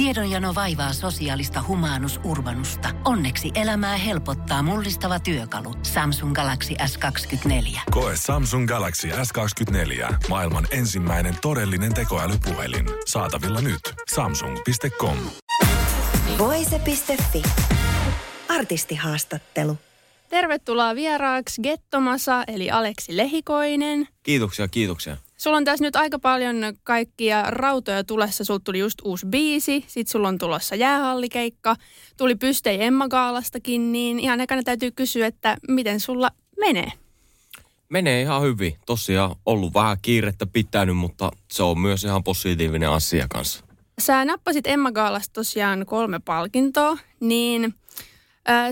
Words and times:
Tiedonjano 0.00 0.54
vaivaa 0.54 0.92
sosiaalista 0.92 1.64
humanus 1.68 2.20
urbanusta. 2.24 2.88
Onneksi 3.04 3.50
elämää 3.54 3.96
helpottaa 3.96 4.62
mullistava 4.62 5.20
työkalu. 5.20 5.74
Samsung 5.82 6.34
Galaxy 6.34 6.74
S24. 6.74 7.80
Koe 7.90 8.12
Samsung 8.16 8.68
Galaxy 8.68 9.08
S24. 9.08 10.14
Maailman 10.28 10.66
ensimmäinen 10.70 11.34
todellinen 11.42 11.94
tekoälypuhelin. 11.94 12.86
Saatavilla 13.06 13.60
nyt. 13.60 13.80
Samsung.com. 14.14 15.16
Voise.fi. 16.38 17.42
Artistihaastattelu. 18.48 19.78
Tervetuloa 20.28 20.94
vieraaksi 20.94 21.62
Gettomasa 21.62 22.44
eli 22.46 22.70
Aleksi 22.70 23.16
Lehikoinen. 23.16 24.08
Kiitoksia, 24.22 24.68
kiitoksia. 24.68 25.16
Sulla 25.40 25.56
on 25.56 25.64
tässä 25.64 25.84
nyt 25.84 25.96
aika 25.96 26.18
paljon 26.18 26.56
kaikkia 26.84 27.42
rautoja 27.42 28.04
tulessa. 28.04 28.44
Sulla 28.44 28.60
tuli 28.64 28.78
just 28.78 28.98
uusi 29.04 29.26
biisi, 29.26 29.84
sit 29.86 30.08
sulla 30.08 30.28
on 30.28 30.38
tulossa 30.38 30.74
jäähallikeikka, 30.74 31.76
tuli 32.16 32.34
Pystei 32.34 32.84
Emma 32.84 33.08
Gaalastakin, 33.08 33.92
niin 33.92 34.18
ihan 34.18 34.40
ekana 34.40 34.62
täytyy 34.62 34.90
kysyä, 34.90 35.26
että 35.26 35.56
miten 35.68 36.00
sulla 36.00 36.30
menee? 36.58 36.92
Menee 37.88 38.22
ihan 38.22 38.42
hyvin. 38.42 38.76
Tosiaan 38.86 39.36
ollut 39.46 39.74
vähän 39.74 39.96
kiirettä 40.02 40.46
pitänyt, 40.46 40.96
mutta 40.96 41.30
se 41.50 41.62
on 41.62 41.78
myös 41.78 42.04
ihan 42.04 42.24
positiivinen 42.24 42.90
asia 42.90 43.26
kanssa. 43.28 43.64
Sä 43.98 44.24
nappasit 44.24 44.66
Emma 44.66 44.92
Gaalasta 44.92 45.32
tosiaan 45.32 45.86
kolme 45.86 46.20
palkintoa, 46.24 46.98
niin 47.20 47.74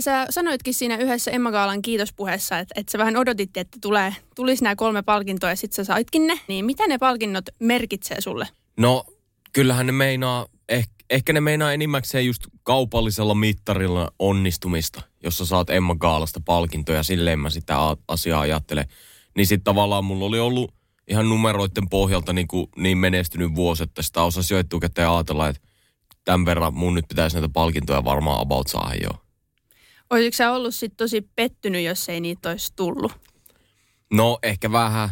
Sä 0.00 0.26
sanoitkin 0.30 0.74
siinä 0.74 0.96
yhdessä 0.96 1.30
Emma 1.30 1.50
Gaalan 1.50 1.82
kiitospuheessa, 1.82 2.58
että, 2.58 2.74
että 2.76 2.92
sä 2.92 2.98
vähän 2.98 3.16
odotit, 3.16 3.56
että 3.56 3.78
tulee, 3.80 4.14
tulisi 4.34 4.64
nämä 4.64 4.76
kolme 4.76 5.02
palkintoa 5.02 5.50
ja 5.50 5.56
sitten 5.56 5.76
sä 5.76 5.84
saitkin 5.84 6.26
ne. 6.26 6.40
Niin 6.48 6.64
mitä 6.64 6.86
ne 6.86 6.98
palkinnot 6.98 7.44
merkitsee 7.58 8.20
sulle? 8.20 8.48
No, 8.76 9.04
kyllähän 9.52 9.86
ne 9.86 9.92
meinaa, 9.92 10.46
eh, 10.68 10.88
ehkä 11.10 11.32
ne 11.32 11.40
meinaa 11.40 11.72
enimmäkseen 11.72 12.26
just 12.26 12.42
kaupallisella 12.62 13.34
mittarilla 13.34 14.12
onnistumista, 14.18 15.02
jossa 15.24 15.46
saat 15.46 15.70
Emma 15.70 15.94
Gaalasta 15.94 16.40
palkintoja, 16.44 17.02
silleen 17.02 17.38
mä 17.38 17.50
sitä 17.50 17.76
asiaa 18.08 18.40
ajattelen. 18.40 18.84
Niin 19.36 19.46
sitten 19.46 19.64
tavallaan 19.64 20.04
mulla 20.04 20.24
oli 20.24 20.38
ollut 20.38 20.74
ihan 21.08 21.28
numeroiden 21.28 21.88
pohjalta 21.88 22.32
niin, 22.32 22.48
kuin 22.48 22.66
niin 22.76 22.98
menestynyt 22.98 23.54
vuosi, 23.54 23.82
että 23.82 24.02
sitä 24.02 24.22
osasi 24.22 24.54
jo 24.54 24.60
etukäteen 24.60 25.08
ajatella, 25.08 25.48
että 25.48 25.62
tämän 26.24 26.46
verran 26.46 26.74
mun 26.74 26.94
nyt 26.94 27.08
pitäisi 27.08 27.36
näitä 27.36 27.48
palkintoja 27.52 28.04
varmaan 28.04 28.40
about 28.40 28.66
saada 28.66 28.94
jo. 29.02 29.27
Olisitko 30.10 30.36
sä 30.36 30.52
ollut 30.52 30.74
sit 30.74 30.96
tosi 30.96 31.20
pettynyt, 31.36 31.84
jos 31.84 32.08
ei 32.08 32.20
niitä 32.20 32.50
olisi 32.50 32.72
tullut? 32.76 33.12
No 34.12 34.38
ehkä 34.42 34.72
vähän. 34.72 35.10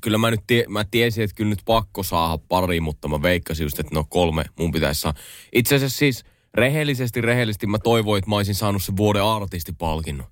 Kyllä 0.00 0.18
mä 0.18 0.30
nyt 0.30 0.40
tie, 0.46 0.64
mä 0.68 0.84
tiesin, 0.84 1.24
että 1.24 1.34
kyllä 1.34 1.50
nyt 1.50 1.62
pakko 1.64 2.02
saada 2.02 2.38
pari, 2.48 2.80
mutta 2.80 3.08
mä 3.08 3.22
veikkasin 3.22 3.64
just, 3.64 3.78
että 3.78 3.94
no 3.94 4.04
kolme 4.08 4.44
mun 4.58 4.72
pitäisi 4.72 5.00
saada. 5.00 5.20
Itse 5.52 5.74
asiassa 5.74 5.98
siis 5.98 6.24
rehellisesti, 6.54 7.20
rehellisesti 7.20 7.66
mä 7.66 7.78
toivoin, 7.78 8.18
että 8.18 8.30
mä 8.30 8.36
olisin 8.36 8.54
saanut 8.54 8.82
sen 8.82 8.96
vuoden 8.96 9.24
artistipalkinnon. 9.24 10.26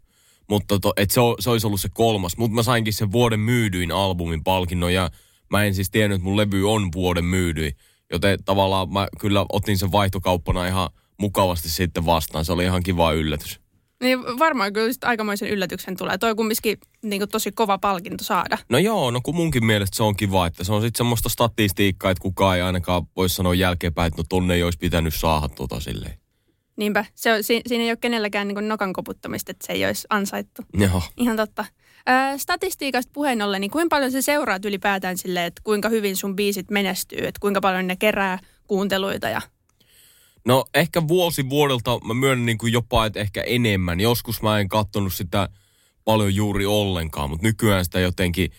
Mutta 0.49 0.79
to, 0.79 0.93
että 0.97 1.15
se, 1.15 1.21
se 1.41 1.51
olisi 1.51 1.67
ollut 1.67 1.81
se 1.81 1.89
kolmas. 1.89 2.37
Mutta 2.37 2.55
mä 2.55 2.63
sainkin 2.63 2.93
sen 2.93 3.13
vuoden 3.13 3.41
myydyin 3.41 3.93
albumin 3.93 4.45
palkinnon 4.45 4.95
ja 4.95 5.11
mä 5.51 5.65
en 5.65 5.75
siis 5.75 5.91
tiennyt, 5.91 6.17
että 6.17 6.25
mun 6.25 6.37
levy 6.37 6.73
on 6.73 6.89
vuoden 6.95 7.25
myydyin. 7.25 7.73
Joten 8.13 8.45
tavallaan 8.45 8.93
mä 8.93 9.09
kyllä 9.21 9.47
otin 9.53 9.79
sen 9.79 9.93
vaihtokauppana 9.93 10.67
ihan 10.67 10.91
mukavasti 11.21 11.69
sitten 11.69 12.07
vastaan. 12.07 12.45
Se 12.45 12.53
oli 12.53 12.65
ihan 12.65 12.83
kiva 12.83 13.13
yllätys. 13.13 13.62
Niin 14.03 14.39
varmaan 14.39 14.73
kyllä 14.73 14.93
aikamoisen 15.03 15.49
yllätyksen 15.49 15.97
tulee. 15.97 16.19
Toi 16.19 16.31
on 16.31 16.37
kumminkin 16.37 16.79
niin 17.03 17.29
tosi 17.29 17.53
kova 17.53 17.79
palkinto 17.79 18.25
saada. 18.25 18.59
No 18.69 18.79
joo, 18.79 19.11
no 19.11 19.21
kun 19.25 19.37
munkin 19.37 19.65
mielestä 19.65 19.97
se 19.97 20.03
on 20.03 20.17
kiva, 20.17 20.47
että 20.47 20.65
se 20.65 20.73
on 20.73 20.83
sitten 20.83 20.99
semmoista 20.99 21.29
statistiikkaa, 21.29 22.11
että 22.11 22.23
kukaan 22.23 22.57
ei 22.57 22.63
ainakaan 22.63 23.03
voi 23.17 23.29
sanoa 23.29 23.55
jälkeenpäin, 23.55 24.07
että 24.07 24.23
no 24.23 24.25
tonne 24.29 24.55
ei 24.55 24.63
olisi 24.63 24.79
pitänyt 24.79 25.15
saada 25.15 25.49
tota 25.49 25.81
silleen. 25.81 26.19
Niinpä, 26.77 27.05
se 27.15 27.33
on, 27.33 27.43
si, 27.45 27.61
siinä 27.67 27.85
ei 27.85 27.91
ole 27.91 27.97
kenelläkään 27.97 28.49
niin 28.49 28.69
nokan 28.69 28.93
koputtamista, 28.93 29.51
että 29.51 29.67
se 29.67 29.73
ei 29.73 29.87
olisi 29.87 30.07
ansaittu. 30.11 30.63
Joo. 30.75 31.03
Ihan 31.17 31.37
totta. 31.37 31.65
Ö, 32.09 32.39
statistiikasta 32.39 33.11
puheen 33.15 33.43
ollen, 33.43 33.61
niin 33.61 33.71
kuinka 33.71 33.97
paljon 33.97 34.13
se 34.13 34.23
seuraat 34.23 34.65
ylipäätään 34.65 35.19
silleen, 35.19 35.47
että 35.47 35.63
kuinka 35.65 35.89
hyvin 35.89 36.17
sun 36.17 36.37
biisit 36.37 36.71
menestyy, 36.71 37.19
että 37.19 37.41
kuinka 37.41 37.61
paljon 37.61 37.87
ne 37.87 37.97
kerää 37.97 38.39
kuunteluita 38.67 39.29
ja 39.29 39.41
No 40.47 40.65
ehkä 40.75 41.09
vuosi 41.09 41.49
vuodelta 41.49 41.99
mä 42.05 42.15
myönnän 42.15 42.47
niin 42.47 42.59
kuin 42.59 42.73
jopa, 42.73 43.07
että 43.07 43.21
ehkä 43.21 43.43
enemmän. 43.43 44.01
Joskus 44.01 44.43
mä 44.43 44.59
en 44.59 44.69
katsonut 44.69 45.15
sitä 45.15 45.49
paljon 46.05 46.35
juuri 46.35 46.67
ollenkaan, 46.67 47.31
mutta 47.31 47.47
nykyään 47.47 47.85
sitä 47.85 48.01
jotenkin, 48.01 48.51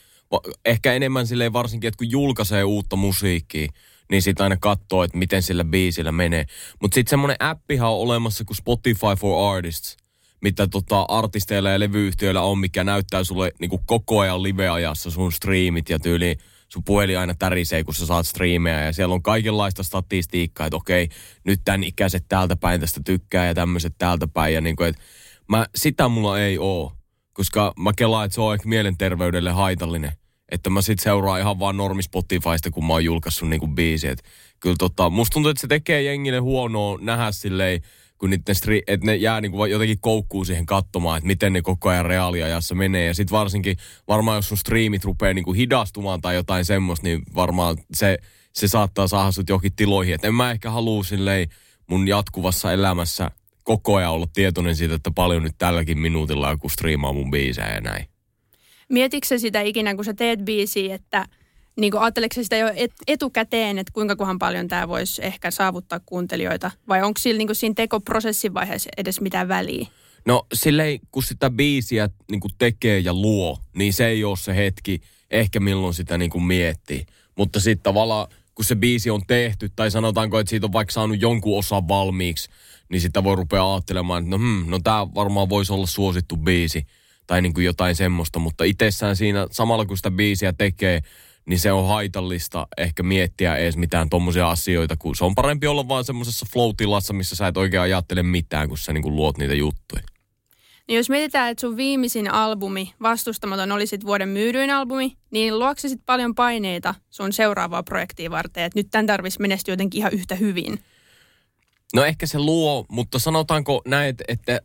ehkä 0.65 0.93
enemmän 0.93 1.27
silleen 1.27 1.53
varsinkin, 1.53 1.87
että 1.87 1.97
kun 1.97 2.11
julkaisee 2.11 2.63
uutta 2.63 2.95
musiikkia, 2.95 3.67
niin 4.11 4.21
sitä 4.21 4.43
aina 4.43 4.57
katsoo, 4.57 5.03
että 5.03 5.17
miten 5.17 5.43
sillä 5.43 5.63
biisillä 5.63 6.11
menee. 6.11 6.45
Mutta 6.81 6.95
sitten 6.95 7.09
semmoinen 7.09 7.37
appihan 7.39 7.91
on 7.91 7.99
olemassa 7.99 8.45
kuin 8.45 8.57
Spotify 8.57 9.15
for 9.19 9.55
Artists, 9.55 9.97
mitä 10.41 10.67
tota 10.67 11.01
artisteilla 11.01 11.69
ja 11.69 11.79
levyyhtiöillä 11.79 12.41
on, 12.41 12.57
mikä 12.57 12.83
näyttää 12.83 13.23
sulle 13.23 13.51
niin 13.59 13.69
kuin 13.69 13.81
koko 13.85 14.19
ajan 14.19 14.43
live-ajassa 14.43 15.11
sun 15.11 15.31
streamit 15.31 15.89
ja 15.89 15.99
tyyli 15.99 16.37
sun 16.73 16.83
puhelin 16.83 17.19
aina 17.19 17.33
tärisee, 17.39 17.83
kun 17.83 17.93
sä 17.93 18.05
saat 18.05 18.27
striimejä 18.27 18.85
ja 18.85 18.93
siellä 18.93 19.15
on 19.15 19.23
kaikenlaista 19.23 19.83
statistiikkaa, 19.83 20.67
että 20.67 20.77
okei, 20.77 21.09
nyt 21.43 21.61
tämän 21.65 21.83
ikäiset 21.83 22.25
täältä 22.29 22.55
päin 22.55 22.81
tästä 22.81 23.01
tykkää 23.05 23.47
ja 23.47 23.53
tämmöiset 23.53 23.93
täältä 23.97 24.27
päin 24.27 24.53
ja 24.53 24.61
niin 24.61 24.75
kuin, 24.75 24.89
että 24.89 25.01
mä, 25.49 25.65
sitä 25.75 26.07
mulla 26.07 26.39
ei 26.39 26.57
oo, 26.57 26.93
koska 27.33 27.73
mä 27.79 27.91
kelaan, 27.97 28.25
että 28.25 28.35
se 28.35 28.41
on 28.41 28.53
ehkä 28.53 28.69
mielenterveydelle 28.69 29.51
haitallinen. 29.51 30.11
Että 30.51 30.69
mä 30.69 30.81
sit 30.81 30.99
seuraan 30.99 31.39
ihan 31.39 31.59
vaan 31.59 31.77
normi 31.77 32.03
Spotifysta, 32.03 32.71
kun 32.71 32.85
mä 32.85 32.93
oon 32.93 33.05
julkaissut 33.05 33.49
niinku 33.49 33.67
biisi. 33.67 34.07
Kyllä 34.59 34.75
tota, 34.79 35.09
musta 35.09 35.33
tuntuu, 35.33 35.49
että 35.49 35.61
se 35.61 35.67
tekee 35.67 36.01
jengille 36.01 36.39
huonoa 36.39 36.97
nähdä 37.01 37.31
silleen, 37.31 37.81
kun 38.23 38.29
niiden 38.29 38.55
stri- 38.55 38.83
että 38.87 39.05
ne 39.05 39.15
jää 39.15 39.41
niinku 39.41 39.65
jotenkin 39.65 39.99
koukkuu 40.01 40.45
siihen 40.45 40.65
katsomaan, 40.65 41.17
että 41.17 41.27
miten 41.27 41.53
ne 41.53 41.61
koko 41.61 41.89
ajan 41.89 42.05
reaaliajassa 42.05 42.75
menee. 42.75 43.05
Ja 43.05 43.13
sitten 43.13 43.37
varsinkin, 43.37 43.77
varmaan 44.07 44.37
jos 44.37 44.47
sun 44.47 44.57
striimit 44.57 45.05
rupeaa 45.05 45.33
niinku 45.33 45.53
hidastumaan 45.53 46.21
tai 46.21 46.35
jotain 46.35 46.65
semmoista, 46.65 47.07
niin 47.07 47.21
varmaan 47.35 47.77
se, 47.93 48.17
se 48.53 48.67
saattaa 48.67 49.07
saada 49.07 49.31
sut 49.31 49.49
johonkin 49.49 49.75
tiloihin. 49.75 50.15
Että 50.15 50.27
en 50.27 50.35
mä 50.35 50.51
ehkä 50.51 50.71
halua 50.71 51.03
silleen 51.03 51.47
mun 51.87 52.07
jatkuvassa 52.07 52.73
elämässä 52.73 53.31
koko 53.63 53.95
ajan 53.95 54.11
olla 54.11 54.27
tietoinen 54.33 54.75
siitä, 54.75 54.95
että 54.95 55.11
paljon 55.15 55.43
nyt 55.43 55.55
tälläkin 55.57 55.99
minuutilla 55.99 56.49
joku 56.49 56.69
striimaa 56.69 57.13
mun 57.13 57.31
biisejä 57.31 57.75
ja 57.75 57.81
näin. 57.81 58.05
Mietitkö 58.89 59.39
sitä 59.39 59.61
ikinä, 59.61 59.95
kun 59.95 60.05
sä 60.05 60.13
teet 60.13 60.45
biisiä, 60.45 60.95
että– 60.95 61.25
niin 61.79 61.91
kuin, 61.91 62.01
ajatteleeko 62.01 62.43
sitä 62.43 62.57
jo 62.57 62.71
et, 62.75 62.91
etukäteen, 63.07 63.79
että 63.79 63.93
kuinka 63.93 64.15
kohan 64.15 64.39
paljon 64.39 64.67
tämä 64.67 64.87
voisi 64.87 65.25
ehkä 65.25 65.51
saavuttaa 65.51 65.99
kuuntelijoita? 66.05 66.71
Vai 66.87 67.01
onko 67.03 67.19
sillä 67.19 67.37
niin 67.37 67.55
siinä 67.55 67.73
tekoprosessin 67.73 68.53
vaiheessa 68.53 68.89
edes 68.97 69.21
mitään 69.21 69.47
väliä? 69.47 69.87
No 70.25 70.45
silleen, 70.53 70.99
kun 71.11 71.23
sitä 71.23 71.49
biisiä 71.49 72.09
niin 72.31 72.39
kuin 72.39 72.51
tekee 72.57 72.99
ja 72.99 73.13
luo, 73.13 73.57
niin 73.75 73.93
se 73.93 74.07
ei 74.07 74.23
ole 74.23 74.37
se 74.37 74.55
hetki 74.55 75.01
ehkä 75.31 75.59
milloin 75.59 75.93
sitä 75.93 76.17
niin 76.17 76.31
kuin 76.31 76.43
miettii. 76.43 77.05
Mutta 77.37 77.59
sitten 77.59 77.83
tavallaan, 77.83 78.27
kun 78.55 78.65
se 78.65 78.75
biisi 78.75 79.09
on 79.09 79.21
tehty, 79.27 79.69
tai 79.75 79.91
sanotaanko, 79.91 80.39
että 80.39 80.49
siitä 80.49 80.65
on 80.65 80.73
vaikka 80.73 80.91
saanut 80.91 81.21
jonkun 81.21 81.59
osan 81.59 81.87
valmiiksi, 81.87 82.49
niin 82.89 83.01
sitä 83.01 83.23
voi 83.23 83.35
rupea 83.35 83.73
ajattelemaan, 83.73 84.23
että 84.23 84.29
no, 84.29 84.37
hmm, 84.37 84.65
no 84.67 84.79
tämä 84.79 85.07
varmaan 85.15 85.49
voisi 85.49 85.73
olla 85.73 85.85
suosittu 85.85 86.37
biisi, 86.37 86.87
tai 87.27 87.41
niin 87.41 87.53
kuin 87.53 87.65
jotain 87.65 87.95
semmoista. 87.95 88.39
Mutta 88.39 88.63
itsessään 88.63 89.15
siinä, 89.15 89.47
samalla 89.51 89.85
kun 89.85 89.97
sitä 89.97 90.11
biisiä 90.11 90.53
tekee, 90.53 91.01
niin 91.45 91.59
se 91.59 91.71
on 91.71 91.87
haitallista 91.87 92.67
ehkä 92.77 93.03
miettiä 93.03 93.55
edes 93.55 93.77
mitään 93.77 94.09
tommosia 94.09 94.49
asioita, 94.49 94.97
kun 94.97 95.15
se 95.15 95.25
on 95.25 95.35
parempi 95.35 95.67
olla 95.67 95.87
vaan 95.87 96.05
semmoisessa 96.05 96.45
flow-tilassa, 96.53 97.13
missä 97.13 97.35
sä 97.35 97.47
et 97.47 97.57
oikein 97.57 97.83
ajattele 97.83 98.23
mitään, 98.23 98.67
kun 98.67 98.77
sä 98.77 98.93
niin 98.93 99.03
kuin 99.03 99.15
luot 99.15 99.37
niitä 99.37 99.53
juttuja. 99.53 100.03
Niin 100.87 100.97
jos 100.97 101.09
mietitään, 101.09 101.51
että 101.51 101.61
sun 101.61 101.77
viimeisin 101.77 102.31
albumi, 102.31 102.93
Vastustamaton, 103.01 103.71
oli 103.71 103.87
sit 103.87 104.05
vuoden 104.05 104.29
myydyin 104.29 104.69
albumi, 104.69 105.17
niin 105.31 105.59
luokse 105.59 105.89
sit 105.89 106.01
paljon 106.05 106.35
paineita 106.35 106.95
sun 107.09 107.33
seuraavaa 107.33 107.83
projektia 107.83 108.31
varten, 108.31 108.63
että 108.63 108.79
nyt 108.79 108.87
tämän 108.91 109.07
tarvitsisi 109.07 109.41
menestyä 109.41 109.73
jotenkin 109.73 109.99
ihan 109.99 110.13
yhtä 110.13 110.35
hyvin? 110.35 110.79
No 111.93 112.03
ehkä 112.03 112.25
se 112.25 112.39
luo, 112.39 112.85
mutta 112.89 113.19
sanotaanko 113.19 113.81
näin, 113.85 114.15
että 114.27 114.61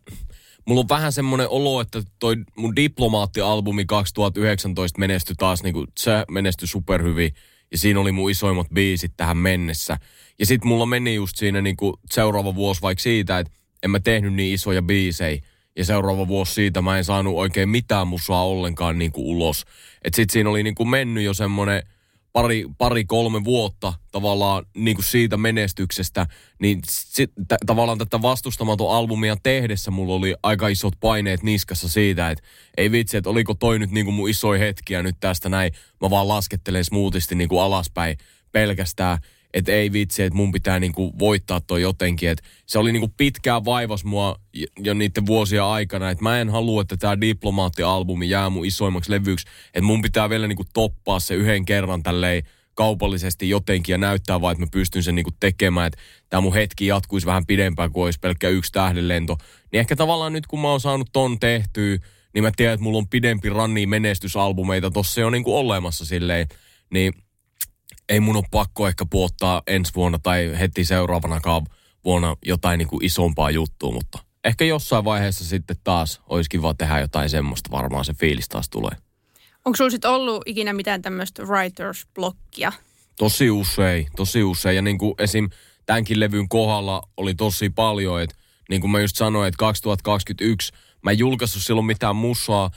mulla 0.69 0.81
on 0.81 0.89
vähän 0.89 1.13
semmoinen 1.13 1.49
olo, 1.49 1.81
että 1.81 2.03
toi 2.19 2.37
mun 2.57 2.77
diplomaattialbumi 2.77 3.85
2019 3.85 4.99
menestyi 4.99 5.37
taas, 5.39 5.63
niin 5.63 5.73
kuin, 5.73 5.87
se 5.99 6.25
menestyi 6.31 6.69
superhyvin. 6.69 7.35
Ja 7.71 7.79
siinä 7.79 8.01
oli 8.01 8.13
mun 8.13 8.31
isoimmat 8.31 8.67
biisit 8.75 9.13
tähän 9.17 9.37
mennessä. 9.37 9.99
Ja 10.39 10.47
sit 10.47 10.65
mulla 10.65 10.87
meni 10.87 11.15
just 11.15 11.37
siinä 11.37 11.63
niin 11.63 11.77
kuin 11.77 11.95
seuraava 12.11 12.55
vuosi 12.55 12.83
vaikka 12.83 13.03
siitä, 13.03 13.39
että 13.39 13.53
en 13.83 13.91
mä 13.91 14.01
tehnyt 14.01 14.35
niin 14.35 14.55
isoja 14.55 14.83
biisejä. 14.83 15.43
Ja 15.77 15.85
seuraava 15.85 16.29
vuosi 16.29 16.55
siitä 16.55 16.83
mä 16.83 16.99
en 16.99 17.05
saanut 17.05 17.37
oikein 17.37 17.69
mitään 17.69 18.09
musaa 18.09 18.47
ollenkaan 18.47 18.99
niin 18.99 19.13
kuin 19.13 19.27
ulos. 19.27 19.65
Et 20.05 20.15
sit 20.15 20.31
siinä 20.31 20.51
oli 20.51 20.63
niin 20.63 20.75
kuin 20.75 20.89
mennyt 20.89 21.25
jo 21.25 21.35
semmoinen– 21.35 21.83
pari, 22.43 22.65
pari 22.79 23.05
kolme 23.05 23.45
vuotta 23.45 23.95
tavallaan 24.13 24.65
niin 24.77 24.97
kuin 24.97 25.05
siitä 25.05 25.37
menestyksestä, 25.37 26.27
niin 26.59 26.81
sit, 26.91 27.31
t- 27.49 27.67
tavallaan 27.67 27.99
tätä 27.99 28.23
vastustamaton 28.23 28.95
albumia 28.95 29.37
tehdessä 29.43 29.91
mulla 29.91 30.15
oli 30.15 30.35
aika 30.43 30.69
isot 30.69 30.95
paineet 31.01 31.43
niskassa 31.43 31.89
siitä, 31.89 32.31
että 32.31 32.45
ei 32.77 32.93
vitsi, 32.93 33.17
että 33.17 33.31
oliko 33.31 33.55
toi 33.55 33.79
nyt 33.79 33.91
niin 33.91 34.05
kuin 34.05 34.15
mun 34.15 34.29
isoja 34.29 34.59
hetkiä 34.59 35.03
nyt 35.03 35.17
tästä 35.21 35.49
näin, 35.49 35.73
mä 36.01 36.11
vaan 36.11 36.29
laskettelen 36.29 36.85
smoothisti 36.85 37.35
niin 37.35 37.49
kuin 37.49 37.63
alaspäin 37.63 38.17
pelkästään, 38.53 39.19
että 39.55 39.73
ei 39.73 39.93
vitsi, 39.93 40.23
että 40.23 40.37
mun 40.37 40.53
pitää 40.53 40.81
niinku 40.81 41.19
voittaa 41.19 41.61
toi 41.61 41.83
jotenkin. 41.83 42.29
Et 42.29 42.43
se 42.67 42.79
oli 42.79 42.93
niinku 42.93 43.15
pitkään 43.17 43.65
vaivas 43.65 44.05
mua 44.05 44.37
jo 44.79 44.95
niiden 44.95 45.27
vuosia 45.27 45.71
aikana, 45.71 46.11
että 46.11 46.23
mä 46.23 46.41
en 46.41 46.51
halua, 46.51 46.83
että 46.83 46.97
tämä 46.97 47.21
diplomaattialbumi 47.21 48.31
jää 48.31 48.51
mun 48.51 48.67
isoimmaksi 48.67 49.11
levyksi. 49.11 49.47
Että 49.67 49.83
mun 49.83 50.03
pitää 50.03 50.31
vielä 50.31 50.49
niinku 50.49 50.65
toppaa 50.73 51.21
se 51.21 51.35
yhden 51.35 51.65
kerran 51.65 52.03
tälleen 52.03 52.43
kaupallisesti 52.75 53.49
jotenkin 53.49 53.93
ja 53.93 53.99
näyttää 53.99 54.41
vaan, 54.41 54.53
että 54.53 54.65
mä 54.65 54.69
pystyn 54.73 55.03
sen 55.03 55.15
niinku 55.15 55.31
tekemään, 55.41 55.87
että 55.87 55.99
tämä 56.29 56.41
mun 56.41 56.55
hetki 56.55 56.87
jatkuisi 56.87 57.27
vähän 57.27 57.47
pidempään 57.47 57.93
kuin 57.93 58.05
olisi 58.05 58.19
pelkkä 58.19 58.49
yksi 58.49 58.73
tähdenlento. 58.73 59.37
Niin 59.73 59.81
ehkä 59.81 59.97
tavallaan 59.97 60.33
nyt 60.33 60.47
kun 60.47 60.61
mä 60.61 60.71
oon 60.71 60.81
saanut 60.81 61.09
ton 61.13 61.41
tehtyä, 61.41 61.99
niin 62.35 62.45
mä 62.45 62.51
tiedän, 62.57 62.75
että 62.75 62.85
mulla 62.85 62.99
on 62.99 63.09
pidempi 63.09 63.49
ranni 63.49 63.87
menestysalbumeita 63.87 64.91
tossa 64.91 65.21
jo 65.21 65.31
niinku 65.31 65.57
olemassa 65.57 66.05
silleen, 66.05 66.49
niin 66.91 67.13
ei 68.09 68.21
mun 68.21 68.37
ole 68.37 68.45
pakko 68.51 68.89
ehkä 68.89 69.07
puottaa 69.11 69.63
ensi 69.67 69.93
vuonna 69.95 70.19
tai 70.19 70.59
heti 70.61 70.85
seuraavanakaan 70.85 71.67
vuonna 72.05 72.37
jotain 72.45 72.79
niinku 72.79 72.99
isompaa 73.03 73.51
juttua, 73.51 73.93
mutta 73.93 74.19
ehkä 74.45 74.65
jossain 74.65 75.05
vaiheessa 75.05 75.45
sitten 75.45 75.77
taas 75.85 76.21
olisi 76.29 76.51
kiva 76.51 76.75
tehdä 76.75 77.01
jotain 77.01 77.31
semmoista, 77.31 77.71
varmaan 77.71 78.05
se 78.05 78.15
fiilis 78.15 78.49
taas 78.49 78.69
tulee. 78.69 78.97
Onko 79.65 79.77
sulla 79.77 79.91
sitten 79.91 80.11
ollut 80.11 80.43
ikinä 80.47 80.73
mitään 80.73 81.03
tämmöistä 81.03 81.43
writers-blokkia? 81.43 82.73
Tosi 83.17 83.51
usein, 83.51 84.07
tosi 84.17 84.43
usein. 84.43 84.77
Ja 84.77 84.83
niin 84.83 84.99
kuin 84.99 85.15
esim. 85.19 85.49
tämänkin 85.87 86.21
levyn 86.21 86.49
kohdalla 86.49 87.03
oli 87.17 87.35
tosi 87.35 87.71
paljon, 87.71 88.23
että 88.23 88.37
niin 88.69 88.81
kuin 88.81 88.91
mä 88.91 89.01
just 89.01 89.17
sanoin, 89.17 89.49
että 89.49 89.59
2021 89.59 90.73
mä 91.03 91.11
en 91.11 91.19
julkaissut 91.19 91.63
silloin 91.63 91.87
mitään 91.87 92.17
musaa, 92.17 92.71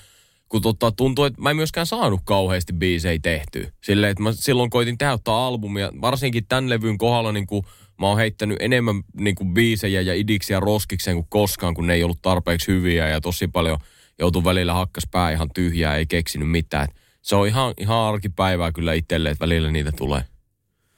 kun 0.51 0.62
tota, 0.62 0.92
tuntuu, 0.92 1.25
että 1.25 1.42
mä 1.42 1.50
en 1.50 1.56
myöskään 1.56 1.86
saanut 1.86 2.21
kauheasti 2.24 2.74
biisejä 2.74 3.19
tehtyä. 3.21 3.71
Silleen, 3.83 4.12
että 4.12 4.24
mä 4.24 4.31
silloin 4.31 4.69
koitin 4.69 4.98
tehdä 4.98 5.18
albumia, 5.25 5.92
varsinkin 6.01 6.45
tämän 6.50 6.69
levyn 6.69 6.98
kohdalla 6.98 7.31
niin 7.31 7.48
kuin 7.48 7.63
mä 8.00 8.07
oon 8.07 8.18
heittänyt 8.18 8.57
enemmän 8.59 9.01
niin 9.19 9.36
kuin 9.36 9.53
biisejä 9.53 10.01
ja 10.01 10.13
idiksiä 10.13 10.59
roskikseen 10.59 11.18
kuin 11.18 11.27
koskaan, 11.30 11.74
kun 11.74 11.88
ne 11.88 11.94
ei 11.94 12.03
ollut 12.03 12.21
tarpeeksi 12.21 12.68
hyviä 12.68 13.09
ja 13.09 13.21
tosi 13.21 13.48
paljon 13.48 13.77
joutui 14.19 14.44
välillä 14.44 14.74
hakkas 14.74 15.03
pää 15.12 15.31
ihan 15.31 15.50
tyhjää, 15.53 15.95
ei 15.95 16.06
keksinyt 16.06 16.50
mitään. 16.50 16.88
Se 17.21 17.36
on 17.36 17.47
ihan, 17.47 17.74
ihan 17.77 17.97
arkipäivää 17.97 18.71
kyllä 18.71 18.94
itselle, 18.94 19.30
että 19.30 19.45
välillä 19.45 19.71
niitä 19.71 19.92
tulee. 19.92 20.24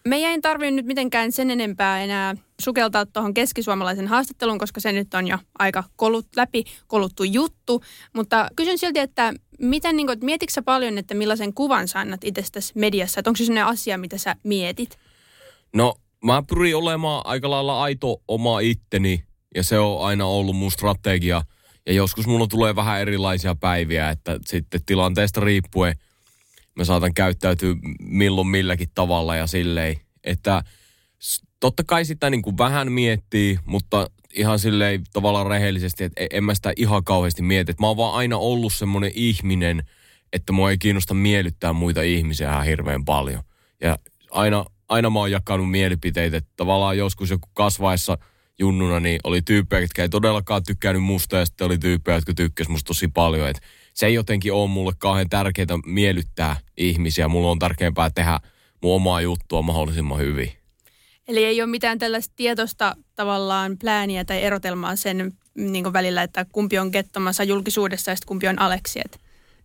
Me 0.08 0.16
ei 0.16 0.42
tarvitse 0.42 0.72
nyt 0.72 0.86
mitenkään 0.86 1.32
sen 1.32 1.52
enempää 1.52 2.04
enää 2.04 2.36
sukeltaa 2.62 3.06
tuohon 3.06 3.34
keskisuomalaisen 3.34 4.08
haastatteluun, 4.08 4.58
koska 4.58 4.80
se 4.80 4.92
nyt 4.92 5.14
on 5.14 5.28
jo 5.28 5.38
aika 5.60 5.84
kolut 5.96 6.28
läpi, 6.36 6.64
koluttu 6.88 7.24
juttu. 7.24 7.84
Mutta 8.14 8.48
kysyn 8.56 8.78
silti, 8.78 9.00
että 9.00 9.34
miten, 9.60 9.96
niin 9.96 10.08
kuin, 10.08 10.20
mietitkö 10.22 10.62
paljon, 10.66 10.98
että 10.98 11.14
millaisen 11.14 11.54
kuvan 11.54 11.88
sä 11.88 12.00
annat 12.00 12.24
itsestäsi 12.24 12.74
mediassa? 12.76 13.20
Että 13.20 13.30
onko 13.30 13.38
se 13.38 13.46
sellainen 13.46 13.66
asia, 13.66 13.98
mitä 13.98 14.18
sä 14.18 14.36
mietit? 14.44 15.00
No, 15.74 15.96
mä 16.26 16.44
pyrin 16.48 16.76
olemaan 16.76 17.22
aika 17.26 17.50
lailla 17.50 17.84
aito 17.84 18.22
oma 18.28 18.60
itteni 18.60 19.24
ja 19.56 19.64
se 19.64 19.80
on 19.80 20.06
aina 20.06 20.26
ollut 20.26 20.56
mun 20.56 20.72
strategia. 20.72 21.42
Ja 21.86 21.94
joskus 21.94 22.28
mulla 22.28 22.48
tulee 22.48 22.76
vähän 22.76 23.02
erilaisia 23.02 23.56
päiviä, 23.56 24.10
että 24.10 24.40
sitten 24.46 24.82
tilanteesta 24.86 25.42
riippuen– 25.42 25.96
mä 26.76 26.86
saatan 26.86 27.14
käyttäytyä 27.14 27.76
milloin 28.00 28.48
milläkin 28.48 28.90
tavalla 28.96 29.36
ja 29.36 29.48
silleen, 29.48 29.96
että 30.24 30.64
totta 31.60 31.84
kai 31.84 32.06
sitä 32.06 32.30
niin 32.30 32.42
kuin 32.42 32.58
vähän 32.58 32.92
miettii, 32.92 33.60
mutta 33.66 34.08
ihan 34.34 34.60
silleen 34.60 35.04
tavallaan 35.14 35.48
rehellisesti, 35.48 36.04
että 36.04 36.24
e-, 36.24 36.28
en 36.32 36.44
mä 36.44 36.56
sitä 36.56 36.74
ihan 36.76 37.04
kauheasti 37.04 37.42
mieti. 37.42 37.74
Mä 37.80 37.88
oon 37.88 37.98
vaan 37.98 38.14
aina 38.16 38.38
ollut 38.38 38.74
semmoinen 38.74 39.12
ihminen, 39.16 39.84
että 40.34 40.54
mua 40.54 40.72
ei 40.72 40.78
kiinnosta 40.78 41.14
miellyttää 41.14 41.74
muita 41.74 42.02
ihmisiä 42.02 42.50
ihan 42.52 42.66
hirveän 42.66 43.06
paljon. 43.06 43.44
Ja 43.82 44.00
aina, 44.32 44.66
aina 44.90 45.10
mä 45.10 45.20
oon 45.20 45.32
jakanut 45.32 45.72
mielipiteitä, 45.72 46.38
että 46.38 46.52
tavallaan 46.56 46.98
joskus 46.98 47.30
joku 47.30 47.50
kasvaessa 47.54 48.18
junnuna, 48.60 49.00
niin 49.00 49.20
oli 49.24 49.42
tyyppejä, 49.42 49.82
jotka 49.82 50.02
ei 50.02 50.10
todellakaan 50.10 50.64
tykkäänyt 50.68 51.04
musta, 51.04 51.38
ja 51.38 51.46
sitten 51.46 51.66
oli 51.66 51.78
tyyppejä, 51.78 52.18
jotka 52.18 52.34
tykkäsivät 52.34 52.72
musta 52.72 52.88
tosi 52.88 53.08
paljon. 53.08 53.50
Että 53.50 53.62
se 53.94 54.06
ei 54.06 54.14
jotenkin 54.14 54.54
ole 54.54 54.70
mulle 54.70 54.92
kauhean 54.98 55.30
tärkeää 55.30 55.68
miellyttää 55.86 56.56
ihmisiä. 56.78 57.28
Mulla 57.28 57.52
on 57.52 57.60
tärkeämpää 57.60 58.10
tehdä 58.10 58.40
mun 58.82 58.96
omaa 58.96 59.22
juttua 59.22 59.62
mahdollisimman 59.62 60.20
hyvin. 60.20 60.52
Eli 61.28 61.46
ei 61.46 61.62
ole 61.62 61.70
mitään 61.70 62.00
tällaista 62.00 62.34
tietoista 62.36 62.96
tavallaan 63.16 63.78
plääniä 63.78 64.26
tai 64.26 64.44
erotelmaa 64.44 64.96
sen 64.96 65.34
niin 65.56 65.94
välillä, 65.94 66.24
että 66.24 66.46
kumpi 66.52 66.80
on 66.80 66.92
kettomassa 66.92 67.44
julkisuudessa 67.44 68.12
ja 68.12 68.18
kumpi 68.26 68.48
on 68.48 68.60
Aleksi? 68.60 69.00
Et. 69.06 69.20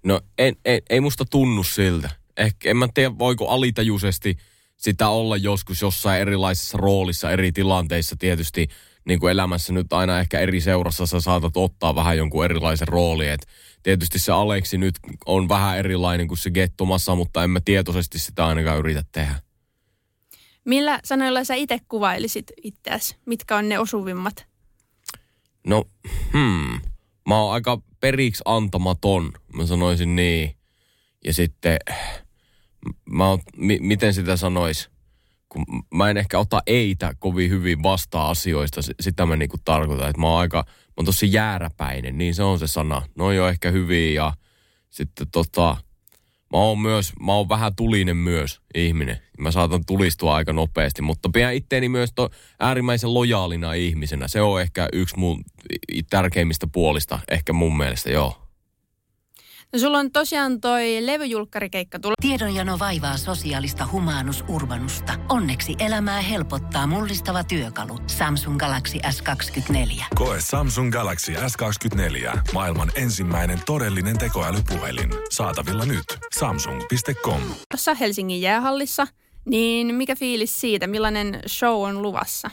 No 0.05 0.21
en, 0.39 0.57
en, 0.65 0.83
ei 0.91 1.01
musta 1.01 1.25
tunnu 1.25 1.63
siltä. 1.63 2.11
Ehkä 2.37 2.71
en 2.71 2.77
mä 2.77 2.89
tiedä, 2.95 3.19
voiko 3.19 3.49
alitajuisesti 3.49 4.37
sitä 4.77 5.09
olla 5.09 5.37
joskus 5.37 5.83
jossain 5.83 6.21
erilaisessa 6.21 6.79
roolissa, 6.79 7.31
eri 7.31 7.53
tilanteissa 7.53 8.17
tietysti 8.19 8.69
niin 9.05 9.21
kuin 9.21 9.31
elämässä 9.31 9.73
nyt 9.73 9.93
aina 9.93 10.21
ehkä 10.21 10.41
eri 10.41 10.61
seurassa 10.61 11.07
sä 11.07 11.21
saatat 11.21 11.57
ottaa 11.57 11.95
vähän 11.95 12.17
jonkun 12.17 12.45
erilaisen 12.45 12.89
roolin. 12.89 13.31
Et 13.31 13.47
tietysti 13.83 14.19
se 14.19 14.33
Aleksi 14.33 14.79
nyt 14.79 14.95
on 15.27 15.49
vähän 15.49 15.79
erilainen 15.79 16.29
kuin 16.29 16.39
se 16.39 16.51
Gettomassa, 16.51 17.15
mutta 17.15 17.45
en 17.45 17.51
mä 17.51 17.61
tietoisesti 17.65 18.19
sitä 18.19 18.47
ainakaan 18.47 18.79
yritä 18.79 19.05
tehdä. 19.13 19.35
Millä 20.69 21.01
sanoilla 21.05 21.45
sä 21.45 21.55
itse 21.55 21.79
kuvailisit 21.89 22.53
itseäsi? 22.63 23.17
Mitkä 23.27 23.57
on 23.57 23.69
ne 23.69 23.79
osuvimmat? 23.79 24.47
No, 25.67 25.85
hmm. 26.33 26.81
Mä 27.29 27.41
oon 27.41 27.55
aika 27.55 27.83
periksi 28.01 28.43
antamaton, 28.45 29.33
mä 29.53 29.67
sanoisin 29.67 30.17
niin. 30.17 30.57
Ja 31.25 31.35
sitten, 31.35 31.79
mä 33.11 33.29
oon, 33.29 33.39
mi, 33.57 33.79
miten 33.81 34.15
sitä 34.15 34.37
sanois? 34.37 34.91
Kun 35.49 35.65
mä 35.95 36.11
en 36.11 36.17
ehkä 36.17 36.39
ota 36.39 36.63
eitä 36.67 37.15
kovin 37.19 37.51
hyvin 37.51 37.83
vastaan 37.83 38.31
asioista, 38.31 38.81
sitä 39.01 39.27
mä 39.27 39.37
niinku 39.37 39.57
tarkoitan, 39.65 40.09
että 40.09 40.21
mä 40.21 40.29
oon 40.29 40.41
aika, 40.41 40.65
mä 40.67 40.93
oon 40.97 41.07
tosi 41.07 41.33
jääräpäinen, 41.33 42.19
niin 42.19 42.35
se 42.35 42.43
on 42.43 42.59
se 42.59 42.67
sana. 42.67 43.03
No 43.15 43.27
on 43.27 43.37
jo 43.37 43.49
ehkä 43.49 43.71
hyvin 43.71 44.15
ja 44.15 44.33
sitten 44.91 45.27
tota, 45.33 45.77
mä 46.53 46.59
oon 46.59 46.79
myös, 46.79 47.13
mä 47.21 47.35
oon 47.35 47.49
vähän 47.49 47.75
tulinen 47.77 48.17
myös 48.17 48.61
ihminen. 48.75 49.19
Mä 49.39 49.51
saatan 49.51 49.85
tulistua 49.87 50.35
aika 50.35 50.53
nopeasti, 50.53 51.03
mutta 51.03 51.29
pidän 51.33 51.55
itteeni 51.55 51.89
myös 51.89 52.13
to, 52.15 52.31
äärimmäisen 52.61 53.15
lojaalina 53.15 53.73
ihmisenä. 53.73 54.29
Se 54.29 54.41
on 54.41 54.61
ehkä 54.61 54.89
yksi 54.93 55.19
mun 55.19 55.45
tärkeimmistä 56.11 56.67
puolista, 56.67 57.19
ehkä 57.31 57.53
mun 57.53 57.77
mielestä, 57.77 58.11
joo. 58.11 58.48
No 59.73 59.79
sulla 59.79 59.99
on 59.99 60.11
tosiaan 60.11 60.61
toi 60.61 61.07
levyjulkkarikeikka 61.07 61.99
tulla. 61.99 62.15
Tiedonjano 62.23 62.79
vaivaa 62.79 63.17
sosiaalista 63.17 63.89
humanus 63.93 64.45
urbanusta. 64.49 65.13
Onneksi 65.29 65.75
elämää 65.79 66.21
helpottaa 66.21 66.87
mullistava 66.87 67.45
työkalu. 67.45 67.99
Samsung 68.07 68.59
Galaxy 68.59 68.99
S24. 68.99 70.05
Koe 70.15 70.41
Samsung 70.41 70.93
Galaxy 70.93 71.33
S24. 71.33 72.39
Maailman 72.53 72.91
ensimmäinen 72.95 73.59
todellinen 73.67 74.19
tekoälypuhelin. 74.19 75.11
Saatavilla 75.31 75.85
nyt. 75.85 76.05
Samsung.com. 76.39 77.41
Tuossa 77.71 77.95
Helsingin 77.95 78.41
jäähallissa. 78.41 79.07
Niin 79.45 79.95
mikä 79.95 80.17
fiilis 80.17 80.61
siitä? 80.61 80.87
Millainen 80.87 81.41
show 81.49 81.85
on 81.85 82.03
luvassa? 82.03 82.51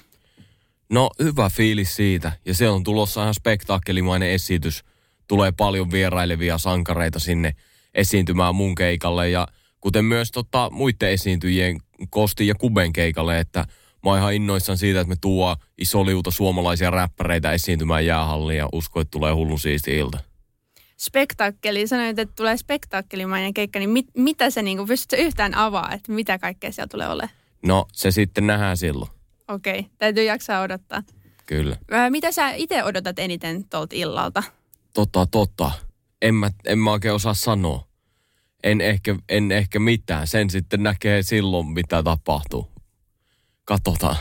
No 0.90 1.10
hyvä 1.24 1.50
fiilis 1.50 1.96
siitä. 1.96 2.32
Ja 2.46 2.54
se 2.54 2.70
on 2.70 2.84
tulossa 2.84 3.22
ihan 3.22 3.34
spektaakkelimainen 3.34 4.30
esitys– 4.30 4.84
tulee 5.28 5.52
paljon 5.52 5.92
vierailevia 5.92 6.58
sankareita 6.58 7.20
sinne 7.20 7.56
esiintymään 7.94 8.56
mun 8.56 8.76
keikalle 8.76 9.30
ja 9.30 9.48
kuten 9.82 10.06
myös 10.06 10.32
tota, 10.32 10.70
muiden 10.72 11.10
esiintyjien 11.10 11.78
Kosti 12.10 12.48
ja 12.48 12.56
Kuben 12.56 12.94
keikalle, 12.94 13.40
että 13.40 13.60
mä 14.04 14.10
oon 14.10 14.20
ihan 14.20 14.34
innoissaan 14.34 14.78
siitä, 14.78 15.02
että 15.02 15.10
me 15.10 15.16
tuo 15.22 15.56
iso 15.78 16.06
liuta 16.06 16.32
suomalaisia 16.32 16.92
räppäreitä 16.92 17.52
esiintymään 17.52 18.06
jäähalliin 18.06 18.58
ja 18.58 18.70
usko, 18.74 19.02
että 19.02 19.12
tulee 19.12 19.34
hullun 19.34 19.60
siisti 19.60 19.98
ilta. 19.98 20.20
Spektaakkeli, 20.98 21.88
sanoit, 21.88 22.20
että 22.20 22.34
tulee 22.36 22.58
spektaakkelimainen 22.58 23.54
keikka, 23.54 23.80
niin 23.80 23.90
mit, 23.90 24.08
mitä 24.18 24.50
se 24.50 24.62
niin 24.62 24.86
pystytkö 24.88 25.18
yhtään 25.18 25.56
avaa, 25.56 25.92
että 25.94 26.12
mitä 26.12 26.40
kaikkea 26.40 26.72
siellä 26.72 26.88
tulee 26.88 27.08
olemaan? 27.08 27.36
No 27.66 27.86
se 27.92 28.12
sitten 28.12 28.48
nähdään 28.48 28.78
silloin. 28.78 29.12
Okei, 29.48 29.80
okay, 29.80 29.92
täytyy 29.98 30.24
jaksaa 30.24 30.62
odottaa. 30.62 31.04
Kyllä. 31.46 31.78
Mitä 32.10 32.32
sä 32.32 32.52
itse 32.52 32.84
odotat 32.84 33.20
eniten 33.20 33.70
tuolta 33.70 33.96
illalta? 33.96 34.44
Tota, 34.96 35.26
tota. 35.26 35.72
En 36.22 36.36
mä, 36.36 36.52
en 36.66 36.80
mä 36.80 36.92
oikein 36.92 37.14
osaa 37.14 37.34
sanoa. 37.34 37.88
En 38.64 38.82
ehkä, 38.82 39.16
en 39.30 39.52
ehkä 39.52 39.80
mitään. 39.80 40.28
Sen 40.28 40.50
sitten 40.50 40.84
näkee 40.84 41.24
silloin, 41.24 41.68
mitä 41.68 42.04
tapahtuu. 42.04 42.72
Katsotaan. 43.66 44.16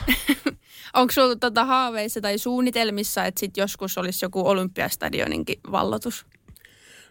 Onko 0.95 1.12
sulla 1.12 1.37
tota 1.37 1.64
haaveissa 1.64 2.21
tai 2.21 2.38
suunnitelmissa, 2.38 3.25
että 3.25 3.40
sit 3.40 3.57
joskus 3.57 3.99
olisi 3.99 4.25
joku 4.25 4.49
olympiastadioninkin 4.49 5.61
vallotus? 5.73 6.26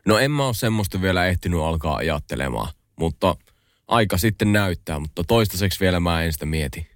No 0.06 0.18
en 0.18 0.32
mä 0.32 0.46
ole 0.46 0.54
semmoista 0.54 1.02
vielä 1.02 1.26
ehtinyt 1.28 1.60
alkaa 1.60 1.96
ajattelemaan, 1.96 2.74
mutta 3.00 3.36
aika 3.88 4.18
sitten 4.18 4.54
näyttää, 4.54 5.00
mutta 5.00 5.24
toistaiseksi 5.24 5.80
vielä 5.80 6.00
mä 6.00 6.24
en 6.24 6.34
sitä 6.34 6.46
mieti. 6.46 6.88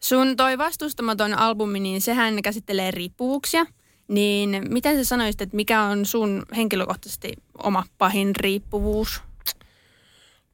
Sun 0.00 0.36
toi 0.36 0.58
vastustamaton 0.58 1.34
albumi, 1.34 1.80
niin 1.80 2.00
sehän 2.00 2.42
käsittelee 2.42 2.90
riippuvuuksia– 2.90 3.66
niin 4.12 4.62
miten 4.68 4.96
sä 4.96 5.04
sanoisit, 5.04 5.40
että 5.40 5.56
mikä 5.56 5.82
on 5.82 6.06
sun 6.06 6.42
henkilökohtaisesti 6.56 7.32
oma 7.62 7.84
pahin 7.98 8.36
riippuvuus? 8.36 9.22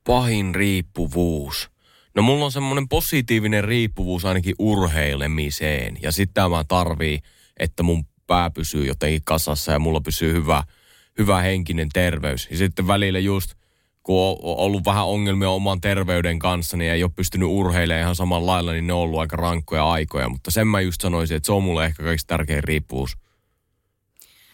Pahin 0.04 0.54
riippuvuus? 0.54 1.70
No 2.14 2.22
mulla 2.22 2.44
on 2.44 2.52
semmoinen 2.52 2.88
positiivinen 2.88 3.64
riippuvuus 3.64 4.24
ainakin 4.24 4.54
urheilemiseen. 4.58 5.98
Ja 6.02 6.12
sitten 6.12 6.50
mä 6.50 6.64
tarvii, 6.68 7.18
että 7.56 7.82
mun 7.82 8.04
pää 8.26 8.50
pysyy 8.50 8.86
jotenkin 8.86 9.22
kasassa 9.24 9.72
ja 9.72 9.78
mulla 9.78 10.00
pysyy 10.00 10.32
hyvä, 10.32 10.62
hyvä 11.18 11.40
henkinen 11.40 11.88
terveys. 11.92 12.48
Ja 12.50 12.56
sitten 12.56 12.86
välillä 12.86 13.18
just, 13.18 13.54
kun 14.02 14.16
on 14.22 14.36
ollut 14.42 14.84
vähän 14.84 15.06
ongelmia 15.06 15.50
oman 15.50 15.80
terveyden 15.80 16.38
kanssa, 16.38 16.76
niin 16.76 16.92
ei 16.92 17.02
ole 17.02 17.10
pystynyt 17.16 17.48
urheilemaan 17.48 18.02
ihan 18.02 18.16
samalla 18.16 18.52
lailla, 18.52 18.72
niin 18.72 18.86
ne 18.86 18.92
on 18.92 18.98
ollut 18.98 19.20
aika 19.20 19.36
rankkoja 19.36 19.90
aikoja. 19.90 20.28
Mutta 20.28 20.50
sen 20.50 20.66
mä 20.66 20.80
just 20.80 21.00
sanoisin, 21.00 21.36
että 21.36 21.46
se 21.46 21.52
on 21.52 21.62
mulle 21.62 21.84
ehkä 21.84 22.02
kaikista 22.02 22.36
tärkein 22.36 22.64
riippuvuus. 22.64 23.16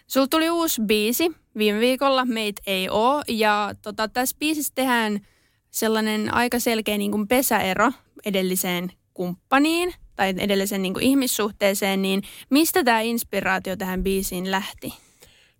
Sulla 0.06 0.26
tuli 0.26 0.50
uusi 0.50 0.82
biisi 0.82 1.32
viime 1.58 1.80
viikolla, 1.80 2.25
Meitä 2.25 2.62
ei 2.66 2.88
oo. 2.88 3.23
Ja 3.28 3.75
tota, 3.82 4.08
tässä 4.08 4.37
biisissä 4.38 4.73
tehdään 4.75 5.20
sellainen 5.70 6.34
aika 6.34 6.58
selkeä 6.58 6.99
niin 6.99 7.11
kuin 7.11 7.28
pesäero 7.28 7.92
edelliseen 8.26 8.92
kumppaniin 9.14 9.94
tai 10.16 10.34
edelliseen 10.38 10.82
niin 10.82 10.94
kuin 10.94 11.04
ihmissuhteeseen, 11.04 12.02
niin 12.02 12.23
mistä 12.50 12.84
tämä 12.84 13.00
inspiraatio 13.00 13.76
tähän 13.76 14.02
biisiin 14.02 14.50
lähti? 14.50 14.94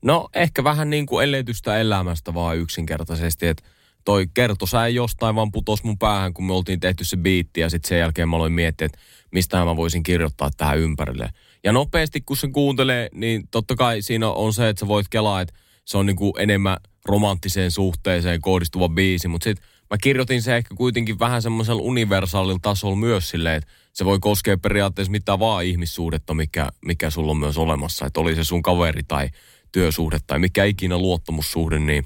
No 0.03 0.29
ehkä 0.35 0.65
vähän 0.65 0.91
niin 0.91 1.07
kuin 1.07 1.25
eletystä 1.25 1.81
elämästä 1.81 2.35
vaan 2.35 2.57
yksinkertaisesti, 2.57 3.47
että 3.47 3.65
toi 4.05 4.27
kertosä 4.35 4.87
ei 4.87 4.95
jostain 4.95 5.35
vaan 5.35 5.53
putos 5.53 5.85
mun 5.85 5.99
päähän, 5.99 6.35
kun 6.35 6.45
me 6.45 6.53
oltiin 6.53 6.81
tehty 6.81 7.05
se 7.05 7.17
biitti 7.17 7.61
ja 7.61 7.71
sitten 7.71 7.89
sen 7.89 7.99
jälkeen 7.99 8.29
mä 8.29 8.37
aloin 8.37 8.53
miettiä, 8.53 8.87
että 8.87 8.99
mistä 9.31 9.65
mä 9.65 9.77
voisin 9.77 10.03
kirjoittaa 10.03 10.51
tähän 10.57 10.79
ympärille. 10.79 11.29
Ja 11.65 11.73
nopeasti 11.73 12.21
kun 12.21 12.37
se 12.37 12.49
kuuntelee, 12.49 13.09
niin 13.15 13.49
totta 13.51 13.75
kai 13.77 14.03
siinä 14.03 14.29
on 14.29 14.53
se, 14.53 14.69
että 14.69 14.81
sä 14.81 14.89
voit 14.89 15.09
kelaa, 15.09 15.41
että 15.41 15.55
se 15.85 15.99
on 15.99 16.07
niin 16.07 16.17
kuin 16.17 16.33
enemmän 16.39 16.77
romanttiseen 17.05 17.71
suhteeseen 17.71 18.41
kohdistuva 18.41 18.89
biisi, 18.89 19.29
mutta 19.29 19.45
sitten 19.45 19.67
mä 19.91 19.99
kirjoitin 20.03 20.43
se 20.43 20.57
ehkä 20.57 20.75
kuitenkin 20.75 21.19
vähän 21.19 21.43
semmoisella 21.43 21.83
universaalilla 21.83 22.59
tasolla 22.63 22.97
myös 22.97 23.31
silleen, 23.31 23.57
että 23.57 23.71
se 23.93 24.05
voi 24.05 24.19
koskea 24.19 24.59
periaatteessa 24.59 25.11
mitä 25.11 25.39
vaan 25.39 25.65
ihmissuhdetta, 25.65 26.35
mikä, 26.35 26.69
mikä 26.85 27.11
sulla 27.11 27.31
on 27.31 27.39
myös 27.39 27.59
olemassa. 27.59 28.07
Että 28.07 28.21
oli 28.21 28.35
se 28.35 28.45
sun 28.45 28.63
kaveri 28.63 29.03
tai 29.03 29.29
työsuhde 29.73 30.19
tai 30.27 30.39
mikä 30.39 30.65
ikinä 30.65 30.99
luottamussuhde, 30.99 31.79
niin 31.79 32.05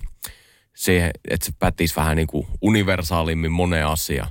se, 0.76 1.10
että 1.30 1.46
se 1.46 1.52
pätisi 1.58 1.96
vähän 1.96 2.16
niin 2.16 2.26
kuin 2.26 2.46
universaalimmin 2.62 3.52
moneen 3.52 3.86
asiaan. 3.86 4.30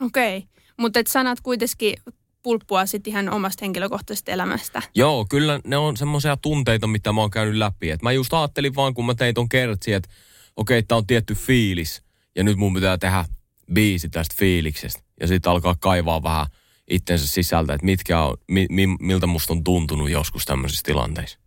Okei, 0.00 0.36
okay. 0.36 0.48
mutta 0.76 1.00
sanat 1.06 1.40
kuitenkin 1.40 1.94
pulppua 2.42 2.86
sitten 2.86 3.10
ihan 3.10 3.30
omasta 3.30 3.64
henkilökohtaisesta 3.64 4.30
elämästä. 4.30 4.82
Joo, 4.94 5.26
kyllä 5.30 5.60
ne 5.64 5.76
on 5.76 5.96
semmoisia 5.96 6.36
tunteita, 6.36 6.86
mitä 6.86 7.12
mä 7.12 7.20
oon 7.20 7.30
käynyt 7.30 7.54
läpi. 7.56 7.90
Et 7.90 8.02
mä 8.02 8.12
just 8.12 8.34
ajattelin 8.34 8.74
vaan, 8.74 8.94
kun 8.94 9.06
mä 9.06 9.14
tein 9.14 9.34
ton 9.34 9.48
kertsi, 9.48 9.92
että 9.92 10.08
okei, 10.56 10.78
okay, 10.78 10.86
tää 10.88 10.98
on 10.98 11.06
tietty 11.06 11.34
fiilis 11.34 12.02
ja 12.36 12.44
nyt 12.44 12.56
mun 12.56 12.74
pitää 12.74 12.98
tehdä 12.98 13.24
biisi 13.72 14.08
tästä 14.08 14.34
fiiliksestä. 14.38 15.02
Ja 15.20 15.26
sitten 15.26 15.52
alkaa 15.52 15.76
kaivaa 15.80 16.22
vähän 16.22 16.46
itsensä 16.90 17.26
sisältä, 17.26 17.74
että 17.74 17.84
mitkä 17.84 18.22
on, 18.22 18.36
mi, 18.48 18.66
mi, 18.70 18.86
miltä 18.86 19.26
musta 19.26 19.52
on 19.52 19.64
tuntunut 19.64 20.10
joskus 20.10 20.44
tämmöisissä 20.44 20.82
tilanteissa. 20.84 21.38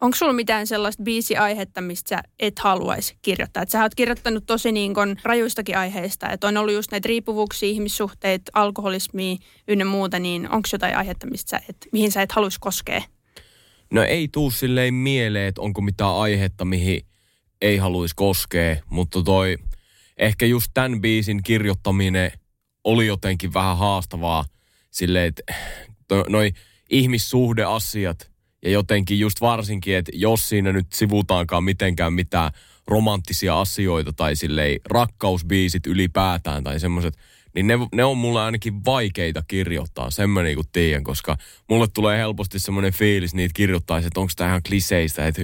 Onko 0.00 0.16
sulla 0.16 0.32
mitään 0.32 0.66
sellaista 0.66 1.02
biisiaihetta, 1.02 1.80
mistä 1.80 2.08
sä 2.08 2.22
et 2.38 2.58
haluaisi 2.58 3.16
kirjoittaa? 3.22 3.62
Et 3.62 3.70
sä 3.70 3.82
oot 3.82 3.94
kirjoittanut 3.94 4.46
tosi 4.46 4.72
niin 4.72 4.94
kun 4.94 5.16
rajuistakin 5.22 5.78
aiheista, 5.78 6.30
että 6.30 6.46
on 6.46 6.56
ollut 6.56 6.74
just 6.74 6.90
näitä 6.90 7.06
riippuvuuksia, 7.06 7.68
ihmissuhteet, 7.68 8.42
alkoholismia 8.54 9.36
ynnä 9.68 9.84
muuta, 9.84 10.18
niin 10.18 10.50
onko 10.50 10.68
jotain 10.72 10.96
aihetta, 10.96 11.26
mistä 11.26 11.50
sä 11.50 11.60
et, 11.68 11.76
mihin 11.92 12.12
sä 12.12 12.22
et 12.22 12.32
haluaisi 12.32 12.60
koskea? 12.60 13.02
No 13.92 14.02
ei 14.02 14.28
tuu 14.28 14.50
silleen 14.50 14.94
mieleen, 14.94 15.48
että 15.48 15.60
onko 15.60 15.80
mitään 15.80 16.14
aihetta, 16.14 16.64
mihin 16.64 17.00
ei 17.60 17.76
haluaisi 17.76 18.14
koskea, 18.16 18.76
mutta 18.90 19.22
toi 19.22 19.56
ehkä 20.16 20.46
just 20.46 20.70
tämän 20.74 21.00
biisin 21.00 21.42
kirjoittaminen 21.42 22.32
oli 22.84 23.06
jotenkin 23.06 23.54
vähän 23.54 23.78
haastavaa 23.78 24.44
silleen, 24.90 25.26
että 25.26 25.42
noin 26.28 26.54
ihmissuhdeasiat 26.90 28.30
ja 28.64 28.70
jotenkin 28.70 29.18
just 29.18 29.40
varsinkin, 29.40 29.96
että 29.96 30.12
jos 30.14 30.48
siinä 30.48 30.72
nyt 30.72 30.92
sivutaankaan 30.92 31.64
mitenkään 31.64 32.12
mitään 32.12 32.50
romanttisia 32.86 33.60
asioita 33.60 34.12
tai 34.12 34.36
silleen 34.36 34.80
rakkausbiisit 34.84 35.86
ylipäätään 35.86 36.64
tai 36.64 36.80
semmoiset, 36.80 37.14
niin 37.54 37.66
ne, 37.66 37.74
ne 37.94 38.04
on 38.04 38.18
mulle 38.18 38.40
ainakin 38.40 38.84
vaikeita 38.84 39.42
kirjoittaa, 39.48 40.10
sen 40.10 40.30
mä 40.30 40.42
niinku 40.42 40.62
tiedän, 40.72 41.04
koska 41.04 41.36
mulle 41.68 41.86
tulee 41.94 42.18
helposti 42.18 42.58
semmoinen 42.58 42.92
fiilis 42.92 43.34
niitä 43.34 43.52
kirjoittaisi, 43.54 44.06
että 44.06 44.20
onko 44.20 44.32
tämä 44.36 44.50
ihan 44.50 44.62
kliseistä, 44.68 45.26
että 45.26 45.42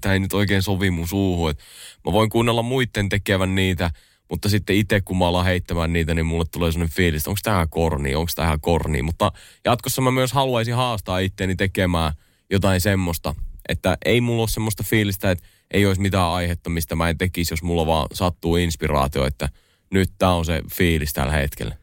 tämä 0.00 0.12
ei 0.12 0.20
nyt 0.20 0.32
oikein 0.32 0.62
sovi 0.62 0.90
mun 0.90 1.08
suuhun. 1.08 1.50
Et 1.50 1.58
mä 2.06 2.12
voin 2.12 2.30
kuunnella 2.30 2.62
muiden 2.62 3.08
tekevän 3.08 3.54
niitä, 3.54 3.90
mutta 4.30 4.48
sitten 4.48 4.76
itse 4.76 5.00
kun 5.00 5.18
mä 5.18 5.28
alan 5.28 5.44
heittämään 5.44 5.92
niitä, 5.92 6.14
niin 6.14 6.26
mulle 6.26 6.44
tulee 6.52 6.72
sellainen 6.72 6.96
fiilis, 6.96 7.22
että 7.22 7.30
onko 7.30 7.40
tämä 7.42 7.66
korni, 7.70 8.14
onko 8.14 8.32
tämä 8.34 8.58
korni. 8.60 9.02
Mutta 9.02 9.32
jatkossa 9.64 10.02
mä 10.02 10.10
myös 10.10 10.32
haluaisin 10.32 10.74
haastaa 10.74 11.18
itteeni 11.18 11.56
tekemään 11.56 12.12
jotain 12.52 12.80
semmoista, 12.80 13.34
että 13.68 13.98
ei 14.04 14.20
mulla 14.20 14.42
ole 14.42 14.48
semmoista 14.48 14.82
fiilistä, 14.82 15.30
että 15.30 15.44
ei 15.70 15.86
olisi 15.86 16.00
mitään 16.00 16.28
aihetta, 16.28 16.70
mistä 16.70 16.96
mä 16.96 17.08
en 17.08 17.18
tekisi, 17.18 17.52
jos 17.52 17.62
mulla 17.62 17.86
vaan 17.86 18.06
sattuu 18.12 18.56
inspiraatio, 18.56 19.26
että 19.26 19.48
nyt 19.90 20.10
tämä 20.18 20.34
on 20.34 20.44
se 20.44 20.62
fiilis 20.72 21.12
tällä 21.12 21.32
hetkellä. 21.32 21.76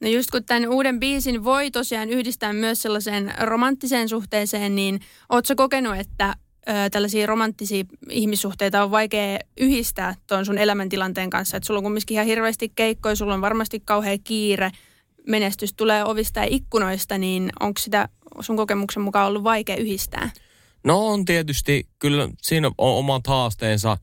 No 0.00 0.08
just 0.08 0.30
kun 0.30 0.44
tämän 0.44 0.68
uuden 0.68 1.00
biisin 1.00 1.44
voi 1.44 1.70
tosiaan 1.70 2.10
yhdistää 2.10 2.52
myös 2.52 2.82
sellaiseen 2.82 3.34
romanttiseen 3.40 4.08
suhteeseen, 4.08 4.74
niin 4.74 5.00
ootko 5.28 5.54
kokenut, 5.56 5.96
että 5.96 6.34
ö, 6.68 6.72
tällaisia 6.90 7.26
romanttisia 7.26 7.84
ihmissuhteita 8.10 8.82
on 8.82 8.90
vaikea 8.90 9.38
yhdistää 9.60 10.14
tuon 10.26 10.46
sun 10.46 10.58
elämäntilanteen 10.58 11.30
kanssa? 11.30 11.56
Että 11.56 11.66
sulla 11.66 11.78
on 11.78 11.84
kumminkin 11.84 12.14
ihan 12.14 12.26
hirveästi 12.26 12.72
keikkoja, 12.74 13.16
sulla 13.16 13.34
on 13.34 13.40
varmasti 13.40 13.80
kauhea 13.80 14.18
kiire, 14.24 14.70
menestys 15.28 15.74
tulee 15.74 16.04
ovista 16.04 16.40
ja 16.40 16.46
ikkunoista, 16.50 17.18
niin 17.18 17.50
onko 17.60 17.80
sitä 17.80 18.08
sun 18.40 18.56
kokemuksen 18.56 19.02
mukaan 19.02 19.28
ollut 19.28 19.44
vaikea 19.44 19.76
yhdistää? 19.76 20.30
No 20.84 21.06
on 21.06 21.24
tietysti, 21.24 21.88
kyllä 21.98 22.28
siinä 22.42 22.68
on 22.68 22.94
omat 22.94 23.26
haasteensa, 23.26 23.96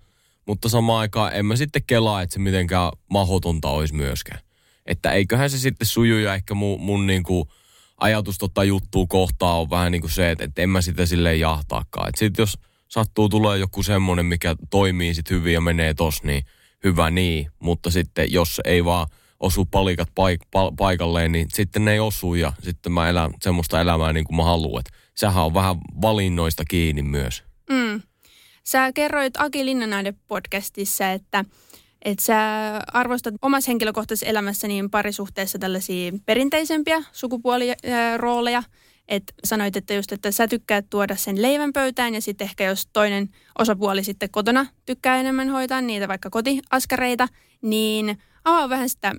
mutta 0.48 0.70
samaan 0.70 1.00
aikaan 1.00 1.36
en 1.36 1.46
mä 1.46 1.56
sitten 1.56 1.82
kelaa, 1.88 2.22
että 2.22 2.34
se 2.34 2.40
mitenkään 2.40 2.92
mahdotonta 3.10 3.70
olisi 3.70 3.94
myöskään. 3.94 4.40
Että 4.86 5.12
eiköhän 5.12 5.50
se 5.50 5.58
sitten 5.58 5.88
suju 5.88 6.18
ja 6.18 6.36
ehkä 6.36 6.54
mun, 6.54 6.82
mun 6.82 7.08
niin 7.08 7.24
kuin 7.24 7.50
ajatus 7.98 8.38
tota 8.38 8.64
juttua 8.64 9.06
kohtaa 9.10 9.60
on 9.60 9.70
vähän 9.70 9.92
niin 9.92 10.02
kuin 10.02 10.12
se, 10.12 10.32
että, 10.32 10.44
että 10.44 10.62
en 10.62 10.70
mä 10.70 10.82
sitä 10.82 11.06
silleen 11.06 11.40
jahtaakaan. 11.40 12.10
Että 12.10 12.20
sitten 12.20 12.44
jos 12.44 12.58
sattuu 12.88 13.30
tulee 13.30 13.58
joku 13.58 13.84
semmoinen, 13.84 14.26
mikä 14.26 14.56
toimii 14.70 15.14
sitten 15.14 15.38
hyvin 15.38 15.54
ja 15.54 15.62
menee 15.62 15.94
tos, 15.94 16.24
niin 16.24 16.44
hyvä 16.84 17.10
niin. 17.10 17.48
Mutta 17.60 17.92
sitten 17.92 18.32
jos 18.32 18.62
ei 18.66 18.86
vaan 18.86 19.08
osu 19.46 19.66
palikat 19.66 20.10
paik- 20.10 20.48
pa- 20.58 20.76
paikalleen, 20.78 21.32
niin 21.32 21.48
sitten 21.54 21.86
ne 21.86 21.92
ei 21.92 22.00
osu 22.00 22.36
ja 22.36 22.54
sitten 22.64 22.92
mä 22.92 23.10
elän 23.10 23.32
semmoista 23.42 23.82
elämää 23.82 24.14
niin 24.14 24.26
kuin 24.26 24.36
mä 24.36 24.44
haluan. 24.44 24.84
Sehän 25.16 25.44
on 25.44 25.54
vähän 25.54 25.76
valinnoista 26.02 26.64
kiinni 26.66 27.02
myös. 27.02 27.44
Mm. 27.70 28.02
Sä 28.64 28.92
kerroit 28.94 29.34
Aki 29.38 29.66
Linnanaiden 29.66 30.18
podcastissa, 30.28 31.12
että, 31.12 31.46
että 32.06 32.24
sä 32.24 32.40
arvostat 32.94 33.34
omassa 33.42 33.72
henkilökohtaisessa 33.72 34.26
elämässä 34.26 34.68
niin 34.68 34.90
parisuhteessa 34.90 35.60
tällaisia 35.60 36.12
perinteisempiä 36.26 37.04
sukupuolirooleja. 37.12 38.64
Että 39.08 39.34
sanoit, 39.44 39.78
että 39.78 39.94
just, 39.94 40.12
että 40.12 40.32
sä 40.32 40.48
tykkäät 40.48 40.86
tuoda 40.90 41.16
sen 41.16 41.42
leivän 41.42 41.74
pöytään 41.74 42.14
ja 42.14 42.22
sitten 42.22 42.46
ehkä 42.46 42.64
jos 42.64 42.88
toinen 42.94 43.30
osapuoli 43.60 44.04
sitten 44.04 44.30
kotona 44.32 44.66
tykkää 44.86 45.18
enemmän 45.18 45.50
hoitaa 45.50 45.82
niitä 45.82 46.08
vaikka 46.08 46.30
kotiaskareita, 46.30 47.28
niin 47.62 48.18
avaa 48.46 48.70
vähän 48.70 48.90
sitä, 48.90 49.16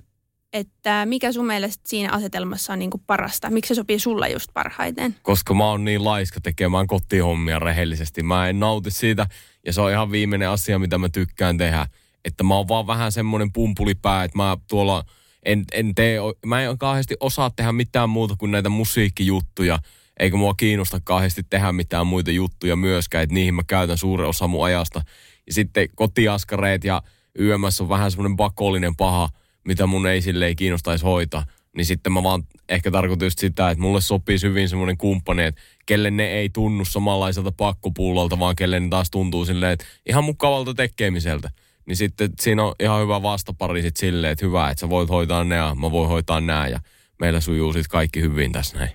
että 0.53 1.05
mikä 1.05 1.31
sun 1.31 1.45
mielestä 1.45 1.83
siinä 1.87 2.11
asetelmassa 2.11 2.73
on 2.73 2.79
niin 2.79 2.89
kuin 2.89 3.03
parasta? 3.07 3.49
Miksi 3.49 3.67
se 3.67 3.75
sopii 3.75 3.99
sulla 3.99 4.27
just 4.27 4.49
parhaiten? 4.53 5.15
Koska 5.21 5.53
mä 5.53 5.69
oon 5.69 5.85
niin 5.85 6.03
laiska 6.03 6.41
tekemään 6.41 6.87
kotihommia 6.87 7.59
rehellisesti. 7.59 8.23
Mä 8.23 8.49
en 8.49 8.59
nauti 8.59 8.91
siitä 8.91 9.27
ja 9.65 9.73
se 9.73 9.81
on 9.81 9.91
ihan 9.91 10.11
viimeinen 10.11 10.49
asia, 10.49 10.79
mitä 10.79 10.97
mä 10.97 11.09
tykkään 11.09 11.57
tehdä. 11.57 11.87
Että 12.25 12.43
mä 12.43 12.55
oon 12.55 12.67
vaan 12.67 12.87
vähän 12.87 13.11
semmoinen 13.11 13.53
pumpulipää, 13.53 14.23
että 14.23 14.37
mä 14.37 14.57
tuolla 14.67 15.03
en, 15.43 15.65
en 15.71 15.95
tee, 15.95 16.19
mä 16.45 16.61
en 16.61 16.77
kauheasti 16.77 17.15
osaa 17.19 17.49
tehdä 17.49 17.71
mitään 17.71 18.09
muuta 18.09 18.35
kuin 18.37 18.51
näitä 18.51 18.69
musiikkijuttuja. 18.69 19.79
Eikä 20.19 20.37
mua 20.37 20.53
kiinnosta 20.53 20.99
kauheasti 21.03 21.43
tehdä 21.49 21.71
mitään 21.71 22.07
muita 22.07 22.31
juttuja 22.31 22.75
myöskään, 22.75 23.23
että 23.23 23.33
niihin 23.33 23.55
mä 23.55 23.61
käytän 23.67 23.97
suuren 23.97 24.27
osa 24.27 24.47
mun 24.47 24.65
ajasta. 24.65 25.01
Ja 25.47 25.53
sitten 25.53 25.89
kotiaskareet 25.95 26.83
ja 26.83 27.01
YMS 27.35 27.81
on 27.81 27.89
vähän 27.89 28.11
semmoinen 28.11 28.37
pakollinen 28.37 28.95
paha, 28.95 29.29
mitä 29.67 29.87
mun 29.87 30.07
ei 30.07 30.21
silleen 30.21 30.55
kiinnostaisi 30.55 31.05
hoitaa. 31.05 31.45
Niin 31.75 31.85
sitten 31.85 32.13
mä 32.13 32.23
vaan 32.23 32.43
ehkä 32.69 32.91
tarkoitan 32.91 33.25
just 33.25 33.39
sitä, 33.39 33.69
että 33.69 33.81
mulle 33.81 34.01
sopii 34.01 34.37
hyvin 34.43 34.69
semmoinen 34.69 34.97
kumppani, 34.97 35.43
että 35.43 35.61
kelle 35.85 36.11
ne 36.11 36.27
ei 36.27 36.49
tunnu 36.49 36.85
samanlaiselta 36.85 37.51
pakkopullolta, 37.51 38.39
vaan 38.39 38.55
kelle 38.55 38.79
ne 38.79 38.89
taas 38.89 39.11
tuntuu 39.11 39.45
silleen, 39.45 39.71
että 39.71 39.85
ihan 40.09 40.23
mukavalta 40.23 40.73
tekemiseltä. 40.73 41.49
Niin 41.85 41.97
sitten 41.97 42.29
siinä 42.39 42.63
on 42.63 42.75
ihan 42.79 43.01
hyvä 43.01 43.21
vastapari 43.21 43.81
sitten 43.81 43.99
silleen, 43.99 44.31
että 44.31 44.45
hyvä, 44.45 44.69
että 44.69 44.81
sä 44.81 44.89
voit 44.89 45.09
hoitaa 45.09 45.43
ne 45.43 45.55
ja 45.55 45.75
mä 45.75 45.91
voin 45.91 46.09
hoitaa 46.09 46.41
nää 46.41 46.67
ja 46.67 46.79
meillä 47.19 47.41
sujuu 47.41 47.73
sitten 47.73 47.91
kaikki 47.91 48.21
hyvin 48.21 48.51
tässä 48.51 48.77
näin. 48.77 48.91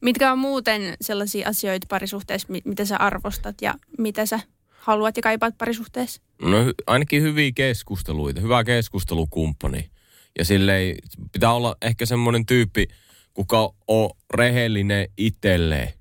Mitkä 0.00 0.32
on 0.32 0.38
muuten 0.38 0.94
sellaisia 1.00 1.48
asioita 1.48 1.86
parisuhteessa, 1.90 2.48
mitä 2.64 2.84
sä 2.84 2.96
arvostat 2.96 3.54
ja 3.62 3.74
mitä 3.98 4.26
sä 4.26 4.40
haluat 4.68 5.16
ja 5.16 5.22
kaipaat 5.22 5.58
parisuhteessa? 5.58 6.22
No 6.42 6.56
ainakin 6.86 7.22
hyviä 7.22 7.50
keskusteluita, 7.54 8.40
hyvä 8.40 8.64
keskustelukumppani. 8.64 9.90
Ja 10.38 10.44
silleen 10.44 10.96
pitää 11.32 11.52
olla 11.52 11.76
ehkä 11.82 12.06
semmoinen 12.06 12.46
tyyppi, 12.46 12.86
kuka 13.34 13.74
on 13.88 14.10
rehellinen 14.34 15.08
itselleen 15.16 15.92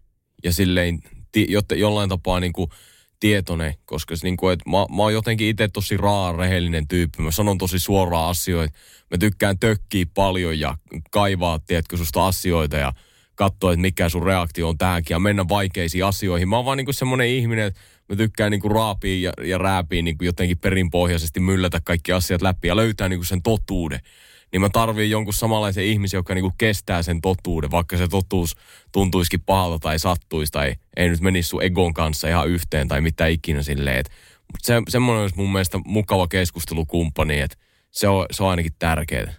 ja 0.44 0.54
silleen 0.54 1.00
ti, 1.32 1.46
jotte, 1.50 1.76
jollain 1.76 2.10
tapaa 2.10 2.40
niin 2.40 2.54
kuin 2.54 2.70
tietoinen, 3.20 3.74
koska 3.86 4.16
niin 4.24 4.38
kuin, 4.38 4.54
että 4.54 4.70
mä, 4.70 4.78
mä 4.96 5.04
oon 5.04 5.14
jotenkin 5.14 5.48
itse 5.48 5.68
tosi 5.68 5.98
raa, 5.98 6.32
rehellinen 6.32 6.88
tyyppi. 6.88 7.22
Mä 7.22 7.32
sanon 7.32 7.58
tosi 7.58 7.80
suoraan 7.80 8.30
asioita. 8.30 8.78
Mä 9.12 9.18
tykkään 9.18 9.60
tökkiä 9.60 10.06
paljon 10.14 10.60
ja 10.60 10.78
kaivaa, 11.12 11.60
tiedätkö, 11.60 11.98
susta 11.98 12.28
asioita 12.28 12.78
ja 12.78 12.94
katsoa, 13.36 13.72
että 13.72 13.82
mikä 13.82 14.10
sun 14.10 14.24
reaktio 14.24 14.70
on 14.70 14.78
tähänkin 14.78 15.16
ja 15.16 15.20
mennä 15.20 15.46
vaikeisiin 15.50 16.06
asioihin. 16.06 16.50
Mä 16.50 16.56
oon 16.56 16.66
vaan 16.66 16.78
niin 16.78 16.94
semmoinen 16.94 17.28
ihminen, 17.28 17.66
että 17.66 17.80
mä 18.10 18.16
tykkään 18.16 18.52
niin 18.52 18.62
kuin 18.62 18.72
raapia 18.72 19.30
ja, 19.30 19.46
ja 19.46 19.58
rääpiä 19.58 20.02
niin 20.02 20.18
kuin 20.18 20.26
jotenkin 20.26 20.58
perinpohjaisesti 20.58 21.40
myllätä 21.40 21.82
kaikki 21.84 22.12
asiat 22.12 22.42
läpi 22.42 22.68
ja 22.68 22.76
löytää 22.76 23.10
niin 23.10 23.20
kuin 23.20 23.28
sen 23.28 23.42
totuuden 23.42 24.00
niin 24.54 24.62
mä 24.62 24.70
tarviin 24.70 25.12
jonkun 25.12 25.34
samanlaisen 25.34 25.86
ihmisen, 25.86 26.18
joka 26.18 26.34
niinku 26.34 26.54
kestää 26.58 27.04
sen 27.04 27.22
totuuden, 27.22 27.72
vaikka 27.72 27.98
se 27.98 28.08
totuus 28.08 28.56
tuntuisikin 28.92 29.42
pahalta 29.42 29.80
tai 29.80 30.00
sattuisi 30.00 30.52
tai 30.52 30.76
ei 30.98 31.10
nyt 31.10 31.22
menisi 31.22 31.50
sun 31.50 31.64
egon 31.64 31.94
kanssa 31.94 32.28
ihan 32.28 32.50
yhteen 32.50 32.88
tai 32.88 33.02
mitä 33.02 33.28
ikinä 33.28 33.64
silleen. 33.64 34.04
Mutta 34.52 34.66
se, 34.66 34.82
semmoinen 34.90 35.22
olisi 35.22 35.36
mun 35.36 35.52
mielestä 35.52 35.80
mukava 35.86 36.28
keskustelukumppani, 36.28 37.40
että 37.40 37.58
se 37.92 38.08
on, 38.08 38.26
se 38.32 38.44
on 38.44 38.50
ainakin 38.50 38.74
tärkeää. 38.80 39.34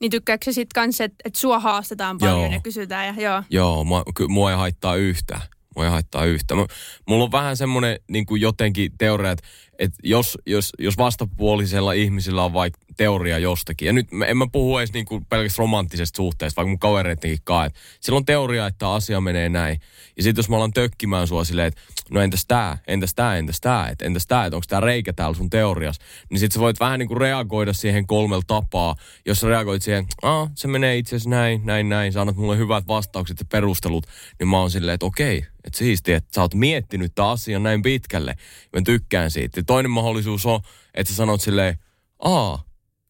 Niin 0.00 0.10
tykkääkö 0.10 0.52
sit 0.52 0.72
kanssa, 0.74 1.04
että 1.04 1.16
et 1.24 1.34
sua 1.34 1.58
haastetaan 1.58 2.18
paljon 2.18 2.40
joo. 2.40 2.52
ja 2.52 2.60
kysytään? 2.60 3.06
Ja, 3.06 3.22
joo, 3.22 3.42
joo 3.50 3.84
mua, 3.84 4.02
mua 4.28 4.50
ei 4.50 4.56
haittaa 4.56 4.96
yhtään. 4.96 5.40
Mua 5.76 5.84
ei 5.84 5.90
haittaa 5.90 6.24
yhtään. 6.24 6.66
Mulla 7.08 7.24
on 7.24 7.32
vähän 7.32 7.56
semmoinen 7.56 7.98
niin 8.10 8.26
jotenkin 8.38 8.92
teoria, 8.98 9.30
että, 9.30 9.46
että 9.78 9.98
jos, 10.02 10.38
jos, 10.46 10.72
jos 10.78 10.98
vastapuolisella 10.98 11.92
ihmisellä 11.92 12.44
on 12.44 12.52
vaikka 12.52 12.80
teoria 12.96 13.38
jostakin. 13.38 13.86
Ja 13.86 13.92
nyt 13.92 14.08
en 14.26 14.36
mä 14.36 14.46
puhu 14.52 14.78
edes 14.78 14.92
niinku 14.92 15.20
pelkästään 15.28 15.64
romanttisesta 15.64 16.16
suhteesta, 16.16 16.56
vaikka 16.56 16.68
mun 16.68 16.78
kavereittenkin 16.78 17.38
kai. 17.44 17.70
Sillä 18.00 18.16
on 18.16 18.24
teoria, 18.24 18.66
että 18.66 18.90
asia 18.90 19.20
menee 19.20 19.48
näin. 19.48 19.80
Ja 20.16 20.22
sitten 20.22 20.42
jos 20.42 20.48
mä 20.48 20.56
alan 20.56 20.72
tökkimään 20.72 21.26
sua 21.26 21.44
silleen, 21.44 21.68
että 21.68 21.80
no 22.10 22.20
entäs 22.20 22.46
tää, 22.48 22.78
entäs 22.86 23.14
tää, 23.14 23.36
entäs 23.36 23.60
tää, 23.60 23.88
että 23.88 24.04
entäs 24.04 24.26
tää, 24.26 24.46
että 24.46 24.56
onko 24.56 24.64
tää 24.68 24.80
reikä 24.80 25.12
täällä 25.12 25.36
sun 25.36 25.50
teorias, 25.50 25.98
niin 26.30 26.40
sit 26.40 26.52
sä 26.52 26.60
voit 26.60 26.80
vähän 26.80 26.98
niinku 26.98 27.14
reagoida 27.14 27.72
siihen 27.72 28.06
kolmella 28.06 28.42
tapaa. 28.46 28.96
Jos 29.26 29.40
sä 29.40 29.48
reagoit 29.48 29.82
siihen, 29.82 30.06
ah, 30.22 30.50
se 30.54 30.68
menee 30.68 30.96
itse 30.96 31.16
asiassa 31.16 31.30
näin, 31.30 31.60
näin, 31.64 31.88
näin, 31.88 32.12
sä 32.12 32.20
annat 32.20 32.36
mulle 32.36 32.58
hyvät 32.58 32.86
vastaukset 32.86 33.40
ja 33.40 33.46
perustelut, 33.52 34.06
niin 34.38 34.48
mä 34.48 34.60
oon 34.60 34.70
silleen, 34.70 34.94
että 34.94 35.06
okei, 35.06 35.46
että 35.64 35.78
siistiä, 35.78 36.16
että 36.16 36.34
sä 36.34 36.40
oot 36.40 36.54
miettinyt 36.54 37.14
tämän 37.14 37.30
asian 37.30 37.62
näin 37.62 37.82
pitkälle. 37.82 38.36
Mä 38.76 38.82
tykkään 38.84 39.30
siitä. 39.30 39.60
Ja 39.60 39.64
toinen 39.64 39.90
mahdollisuus 39.90 40.46
on, 40.46 40.60
että 40.94 41.12
sä 41.12 41.16
sanot 41.16 41.40
silleen, 41.40 41.78
aa, 42.18 42.64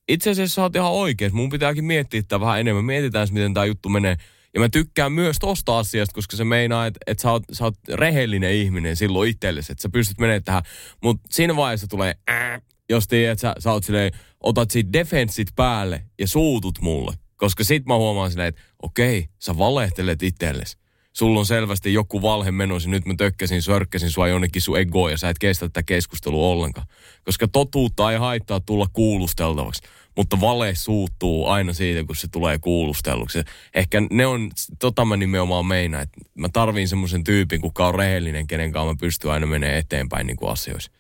itse 0.09 0.31
asiassa 0.31 0.63
oot 0.63 0.77
ihan 0.77 0.93
oikein. 0.93 1.37
Mun 1.37 1.49
pitääkin 1.49 1.85
miettiä 1.85 2.23
tätä 2.23 2.41
vähän 2.41 2.61
enemmän. 2.61 2.85
Mietitään, 2.85 3.29
miten 3.31 3.55
tämä 3.55 3.67
juttu 3.67 3.89
menee. 3.89 4.17
Ja 4.55 4.61
mä 4.61 4.69
tykkään 4.69 5.13
myös 5.13 5.37
tosta 5.41 5.79
asiasta, 5.79 6.15
koska 6.15 6.37
se 6.37 6.45
meinaa, 6.45 6.87
että, 6.87 7.01
että 7.07 7.23
sä, 7.23 7.31
oot, 7.31 7.43
sä 7.53 7.65
oot 7.65 7.75
rehellinen 7.95 8.53
ihminen 8.53 8.97
silloin 8.97 9.31
itsellesi, 9.31 9.73
että 9.73 9.83
sä 9.83 9.89
pystyt 9.89 10.19
menemään 10.19 10.45
tähän. 10.45 10.63
Mutta 11.03 11.29
siinä 11.31 11.57
vaiheessa 11.57 11.87
tulee, 11.87 12.15
äh, 12.31 12.63
jos 12.89 13.09
tiedät, 13.09 13.33
että 13.33 13.41
sä, 13.41 13.55
sä 13.59 13.73
oot 13.73 13.85
silleen, 13.85 14.13
otat 14.41 14.71
siitä 14.71 14.93
defenssit 14.93 15.49
päälle 15.57 16.05
ja 16.19 16.29
suutut 16.29 16.79
mulle. 16.81 17.15
Koska 17.37 17.65
sit 17.65 17.87
mä 17.87 17.97
huomaan 17.97 18.31
silleen, 18.31 18.49
että 18.49 18.63
okei, 18.83 19.29
sä 19.39 19.59
valehtelet 19.59 20.23
itsellesi 20.23 20.79
sulla 21.17 21.41
on 21.41 21.47
selvästi 21.47 21.93
joku 21.93 22.23
valhe 22.23 22.51
menossa, 22.51 22.89
nyt 22.89 23.07
mä 23.07 23.15
tökkäsin, 23.19 23.63
sörkkäsin 23.63 24.11
sua 24.11 24.29
jonnekin 24.29 24.63
sun 24.63 24.79
egoa 24.79 25.11
ja 25.11 25.19
sä 25.19 25.29
et 25.29 25.39
kestä 25.39 25.69
tätä 25.69 25.83
keskustelua 25.83 26.49
ollenkaan. 26.49 26.87
Koska 27.25 27.49
totuutta 27.49 28.13
ei 28.13 28.19
haittaa 28.19 28.61
tulla 28.61 28.87
kuulusteltavaksi, 28.93 29.83
mutta 30.17 30.41
vale 30.41 30.75
suuttuu 30.75 31.47
aina 31.47 31.73
siitä, 31.73 32.05
kun 32.05 32.17
se 32.17 32.29
tulee 32.29 32.59
kuulustelluksi. 32.59 33.39
Ehkä 33.75 34.03
ne 34.11 34.27
on, 34.27 34.51
tota 34.79 35.05
mä 35.05 35.17
nimenomaan 35.17 35.67
meinaan, 35.67 36.03
että 36.03 36.21
mä 36.35 36.49
tarviin 36.53 36.89
semmoisen 36.89 37.25
tyypin, 37.25 37.61
kuka 37.61 37.87
on 37.87 37.95
rehellinen, 37.95 38.47
kenen 38.47 38.73
kanssa 38.73 38.93
mä 38.93 38.97
pystyn 39.01 39.31
aina 39.31 39.47
menemään 39.47 39.79
eteenpäin 39.79 40.27
niin 40.27 40.37
kuin 40.37 40.53
asioissa. 40.53 40.93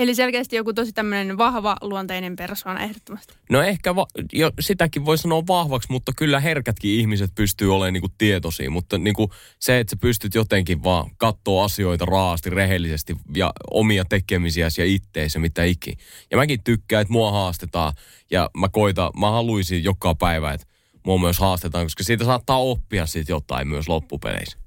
Eli 0.00 0.14
selkeästi 0.14 0.56
joku 0.56 0.72
tosi 0.72 0.92
tämmöinen 0.92 1.38
vahva 1.38 1.76
luonteinen 1.80 2.36
persoona 2.36 2.80
ehdottomasti. 2.80 3.34
No 3.50 3.62
ehkä 3.62 3.96
va- 3.96 4.06
jo, 4.32 4.50
sitäkin 4.60 5.04
voi 5.04 5.18
sanoa 5.18 5.46
vahvaksi, 5.46 5.92
mutta 5.92 6.12
kyllä 6.16 6.40
herkätkin 6.40 6.90
ihmiset 7.00 7.30
pystyy 7.34 7.74
olemaan 7.74 7.92
niinku 7.92 8.08
tietoisia. 8.18 8.70
Mutta 8.70 8.98
niinku 8.98 9.30
se, 9.58 9.80
että 9.80 9.90
sä 9.90 9.96
pystyt 10.00 10.34
jotenkin 10.34 10.82
vaan 10.84 11.10
katsoa 11.16 11.64
asioita 11.64 12.04
raasti, 12.04 12.50
rehellisesti 12.50 13.16
ja 13.34 13.52
omia 13.70 14.04
tekemisiäsi 14.04 14.80
ja 14.80 14.86
itteensä, 14.86 15.38
mitä 15.38 15.64
ikin. 15.64 15.98
Ja 16.30 16.36
mäkin 16.36 16.62
tykkään, 16.64 17.02
että 17.02 17.12
mua 17.12 17.32
haastetaan 17.32 17.92
ja 18.30 18.50
mä 18.56 18.68
koitan, 18.68 19.10
mä 19.18 19.30
haluaisin 19.30 19.84
joka 19.84 20.14
päivä, 20.14 20.52
että 20.52 20.66
mua 21.06 21.18
myös 21.18 21.38
haastetaan, 21.38 21.84
koska 21.84 22.04
siitä 22.04 22.24
saattaa 22.24 22.58
oppia 22.58 23.06
siitä 23.06 23.32
jotain 23.32 23.68
myös 23.68 23.88
loppupeleissä. 23.88 24.58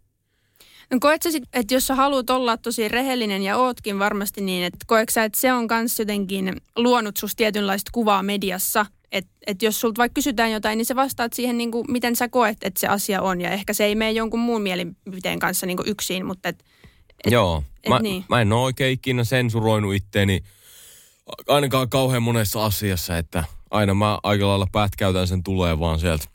No 0.94 1.00
koetko 1.00 1.32
sit, 1.32 1.44
että 1.54 1.74
jos 1.74 1.88
sä 1.88 1.96
haluat 1.96 2.30
olla 2.30 2.58
tosi 2.58 2.88
rehellinen 2.88 3.44
ja 3.44 3.58
ootkin 3.58 4.00
varmasti 4.00 4.42
niin, 4.42 4.64
että 4.64 4.86
koetko 4.88 5.12
sä, 5.12 5.24
että 5.24 5.40
se 5.40 5.54
on 5.54 5.68
myös 5.72 6.00
jotenkin 6.00 6.62
luonut 6.76 7.18
susta 7.18 7.38
tietynlaista 7.38 7.92
kuvaa 7.94 8.24
mediassa, 8.24 8.86
että 9.12 9.32
et 9.48 9.62
jos 9.62 9.82
sulta 9.82 9.98
vaikka 9.98 10.14
kysytään 10.14 10.52
jotain, 10.52 10.78
niin 10.78 10.86
sä 10.86 10.96
vastaat 10.96 11.34
siihen, 11.34 11.58
niin 11.58 11.72
kuin, 11.72 11.92
miten 11.92 12.16
sä 12.16 12.30
koet, 12.30 12.58
että 12.62 12.80
se 12.80 12.88
asia 12.88 13.22
on. 13.22 13.42
Ja 13.42 13.50
ehkä 13.50 13.74
se 13.74 13.86
ei 13.86 13.96
mene 13.96 14.12
jonkun 14.12 14.40
muun 14.40 14.62
mielipiteen 14.62 15.40
kanssa 15.40 15.66
niin 15.66 15.78
kuin 15.78 15.90
yksin, 15.90 16.26
mutta 16.26 16.50
et, 16.50 16.64
et, 17.26 17.32
Joo, 17.32 17.64
et, 17.84 17.90
mä, 17.90 18.00
niin. 18.00 18.26
mä 18.30 18.42
en 18.42 18.54
ole 18.54 18.64
oikein 18.64 18.94
ikinä 18.94 19.24
sensuroinut 19.24 19.96
itteeni 19.96 20.44
ainakaan 21.48 21.90
kauhean 21.90 22.24
monessa 22.24 22.66
asiassa, 22.66 23.18
että 23.18 23.44
aina 23.72 23.94
mä 23.94 24.20
aika 24.24 24.48
lailla 24.48 24.68
pätkäytän 24.72 25.28
sen 25.28 25.44
tulee 25.44 25.80
vaan 25.80 26.00
sieltä 26.00 26.26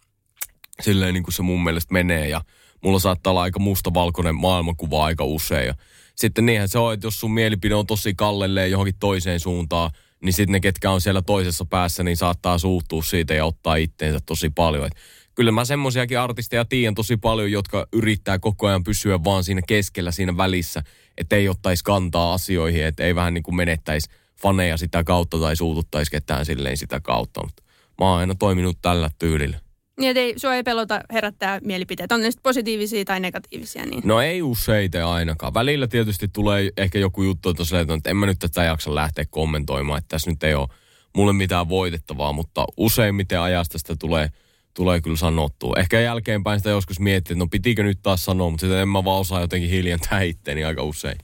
silleen 0.82 1.14
niin 1.14 1.24
kuin 1.24 1.34
se 1.34 1.42
mun 1.42 1.64
mielestä 1.64 1.92
menee 1.92 2.28
ja– 2.28 2.40
mulla 2.84 2.98
saattaa 2.98 3.30
olla 3.30 3.42
aika 3.42 3.58
mustavalkoinen 3.58 4.34
maailmankuva 4.34 5.04
aika 5.04 5.24
usein. 5.24 5.66
Ja 5.66 5.74
sitten 6.14 6.46
niinhän 6.46 6.68
se 6.68 6.78
on, 6.78 6.94
että 6.94 7.06
jos 7.06 7.20
sun 7.20 7.34
mielipide 7.34 7.74
on 7.74 7.86
tosi 7.86 8.14
kallelleen 8.14 8.70
johonkin 8.70 8.94
toiseen 9.00 9.40
suuntaan, 9.40 9.90
niin 10.22 10.32
sitten 10.32 10.52
ne, 10.52 10.60
ketkä 10.60 10.90
on 10.90 11.00
siellä 11.00 11.22
toisessa 11.22 11.64
päässä, 11.64 12.02
niin 12.02 12.16
saattaa 12.16 12.58
suuttua 12.58 13.02
siitä 13.02 13.34
ja 13.34 13.44
ottaa 13.44 13.76
itteensä 13.76 14.18
tosi 14.26 14.50
paljon. 14.50 14.86
Et 14.86 14.94
kyllä 15.34 15.52
mä 15.52 15.64
semmoisiakin 15.64 16.18
artisteja 16.18 16.64
tiedän 16.64 16.94
tosi 16.94 17.16
paljon, 17.16 17.52
jotka 17.52 17.86
yrittää 17.92 18.38
koko 18.38 18.66
ajan 18.66 18.84
pysyä 18.84 19.24
vaan 19.24 19.44
siinä 19.44 19.60
keskellä, 19.66 20.10
siinä 20.10 20.36
välissä, 20.36 20.82
että 21.18 21.36
ei 21.36 21.48
ottaisi 21.48 21.84
kantaa 21.84 22.34
asioihin, 22.34 22.84
että 22.84 23.04
ei 23.04 23.14
vähän 23.14 23.34
niin 23.34 23.42
kuin 23.42 23.56
menettäisi 23.56 24.10
faneja 24.42 24.76
sitä 24.76 25.04
kautta 25.04 25.38
tai 25.38 25.56
suututtaisi 25.56 26.10
ketään 26.10 26.46
silleen 26.46 26.76
sitä 26.76 27.00
kautta. 27.00 27.40
Mutta 27.44 27.62
mä 27.98 28.10
oon 28.10 28.18
aina 28.18 28.34
toiminut 28.34 28.78
tällä 28.82 29.10
tyylillä. 29.18 29.67
Niin, 29.98 30.16
ei, 30.16 30.34
sua 30.36 30.54
ei 30.54 30.62
pelota 30.62 31.00
herättää 31.12 31.60
mielipiteitä. 31.64 32.14
On 32.14 32.20
ne 32.20 32.30
sitten 32.30 32.42
positiivisia 32.42 33.04
tai 33.04 33.20
negatiivisia. 33.20 33.86
Niin. 33.86 34.02
No 34.04 34.20
ei 34.20 34.42
useita 34.42 35.12
ainakaan. 35.12 35.54
Välillä 35.54 35.86
tietysti 35.86 36.28
tulee 36.28 36.70
ehkä 36.76 36.98
joku 36.98 37.22
juttu, 37.22 37.48
että, 37.48 37.64
se, 37.64 37.80
että 37.80 38.10
en 38.10 38.16
mä 38.16 38.26
nyt 38.26 38.38
tätä 38.38 38.64
jaksa 38.64 38.94
lähteä 38.94 39.24
kommentoimaan, 39.30 39.98
että 39.98 40.08
tässä 40.08 40.30
nyt 40.30 40.42
ei 40.42 40.54
ole 40.54 40.68
mulle 41.16 41.32
mitään 41.32 41.68
voitettavaa, 41.68 42.32
mutta 42.32 42.64
useimmiten 42.76 43.40
ajasta 43.40 43.78
sitä 43.78 43.96
tulee, 43.98 44.28
tulee 44.74 45.00
kyllä 45.00 45.16
sanottua. 45.16 45.74
Ehkä 45.78 46.00
jälkeenpäin 46.00 46.60
sitä 46.60 46.70
joskus 46.70 47.00
miettii, 47.00 47.34
että 47.34 47.44
no 47.44 47.48
pitikö 47.50 47.82
nyt 47.82 47.98
taas 48.02 48.24
sanoa, 48.24 48.50
mutta 48.50 48.60
sitten 48.60 48.78
en 48.78 48.88
mä 48.88 49.04
vaan 49.04 49.20
osaa 49.20 49.40
jotenkin 49.40 49.70
hiljentää 49.70 50.22
itteeni 50.22 50.64
aika 50.64 50.82
usein. 50.82 51.18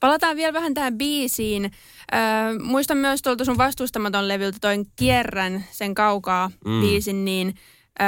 Palataan 0.00 0.36
vielä 0.36 0.52
vähän 0.52 0.74
tähän 0.74 0.98
biisiin. 0.98 1.70
Öö, 2.14 2.20
muistan 2.62 2.96
myös 2.96 3.22
tuolta 3.22 3.44
sun 3.44 3.58
vastustamaton 3.58 4.28
levyltä 4.28 4.58
toin 4.60 4.86
Kierrän, 4.96 5.64
sen 5.70 5.94
kaukaa 5.94 6.50
mm. 6.64 6.80
biisin, 6.80 7.24
niin 7.24 7.54
öö, 8.00 8.06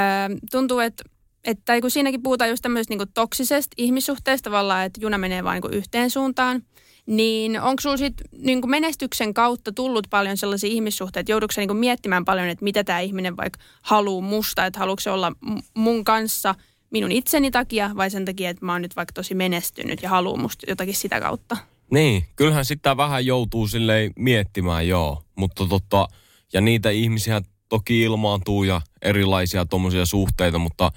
tuntuu, 0.51 0.79
että 0.79 1.03
että 1.43 1.81
kun 1.81 1.91
siinäkin 1.91 2.23
puhutaan 2.23 2.49
just 2.49 2.61
tämmöisestä 2.61 2.95
niin 2.95 3.07
toksisesta 3.13 3.73
ihmissuhteesta 3.77 4.49
tavallaan, 4.49 4.85
että 4.85 5.01
juna 5.01 5.17
menee 5.17 5.43
vain 5.43 5.61
niin 5.61 5.73
yhteen 5.73 6.09
suuntaan, 6.09 6.63
niin 7.05 7.61
onko 7.61 7.81
sinulla 7.81 7.97
sit 7.97 8.13
niin 8.37 8.69
menestyksen 8.69 9.33
kautta 9.33 9.71
tullut 9.71 10.07
paljon 10.09 10.37
sellaisia 10.37 10.69
ihmissuhteita, 10.69 11.31
joudutko 11.31 11.61
niin 11.61 11.77
miettimään 11.77 12.25
paljon, 12.25 12.47
että 12.47 12.63
mitä 12.63 12.83
tämä 12.83 12.99
ihminen 12.99 13.37
vaikka 13.37 13.59
haluaa 13.81 14.21
musta, 14.21 14.65
että 14.65 14.79
haluatko 14.79 15.01
se 15.01 15.11
olla 15.11 15.31
mun 15.73 16.03
kanssa 16.03 16.55
minun 16.91 17.11
itseni 17.11 17.51
takia 17.51 17.91
vai 17.95 18.09
sen 18.09 18.25
takia, 18.25 18.49
että 18.49 18.65
mä 18.65 18.71
oon 18.71 18.81
nyt 18.81 18.95
vaikka 18.95 19.13
tosi 19.13 19.35
menestynyt 19.35 20.03
ja 20.03 20.09
haluaa 20.09 20.37
musta 20.37 20.65
jotakin 20.69 20.95
sitä 20.95 21.19
kautta? 21.19 21.57
Niin, 21.91 22.25
kyllähän 22.35 22.65
sitä 22.65 22.97
vähän 22.97 23.25
joutuu 23.25 23.67
silleen 23.67 24.11
miettimään, 24.15 24.87
joo. 24.87 25.23
Mutta 25.35 25.65
totta, 25.67 26.07
ja 26.53 26.61
niitä 26.61 26.89
ihmisiä 26.89 27.41
toki 27.69 28.01
ilmaantuu 28.01 28.63
ja 28.63 28.81
erilaisia 29.01 29.65
tuommoisia 29.65 30.05
suhteita, 30.05 30.57
mutta 30.57 30.91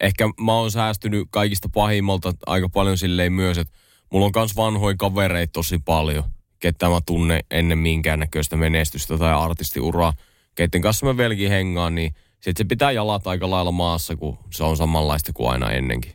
ehkä 0.00 0.28
mä 0.40 0.52
oon 0.52 0.70
säästynyt 0.70 1.28
kaikista 1.30 1.68
pahimmalta 1.68 2.32
aika 2.46 2.68
paljon 2.68 2.98
silleen 2.98 3.32
myös, 3.32 3.58
että 3.58 3.74
mulla 4.12 4.26
on 4.26 4.32
myös 4.36 4.56
vanhoja 4.56 4.96
kavereita 4.96 5.52
tosi 5.52 5.78
paljon, 5.84 6.24
ketä 6.58 6.88
mä 6.88 7.00
tunne 7.06 7.40
ennen 7.50 7.78
minkäännäköistä 7.78 8.56
menestystä 8.56 9.18
tai 9.18 9.32
artistiuraa, 9.34 10.12
keiden 10.54 10.82
kanssa 10.82 11.06
mä 11.06 11.16
vieläkin 11.16 11.50
hengaan, 11.50 11.94
niin 11.94 12.14
sitten 12.34 12.64
se 12.64 12.64
pitää 12.64 12.92
jalata 12.92 13.30
aika 13.30 13.50
lailla 13.50 13.72
maassa, 13.72 14.16
kun 14.16 14.38
se 14.50 14.64
on 14.64 14.76
samanlaista 14.76 15.32
kuin 15.32 15.50
aina 15.50 15.70
ennenkin. 15.70 16.12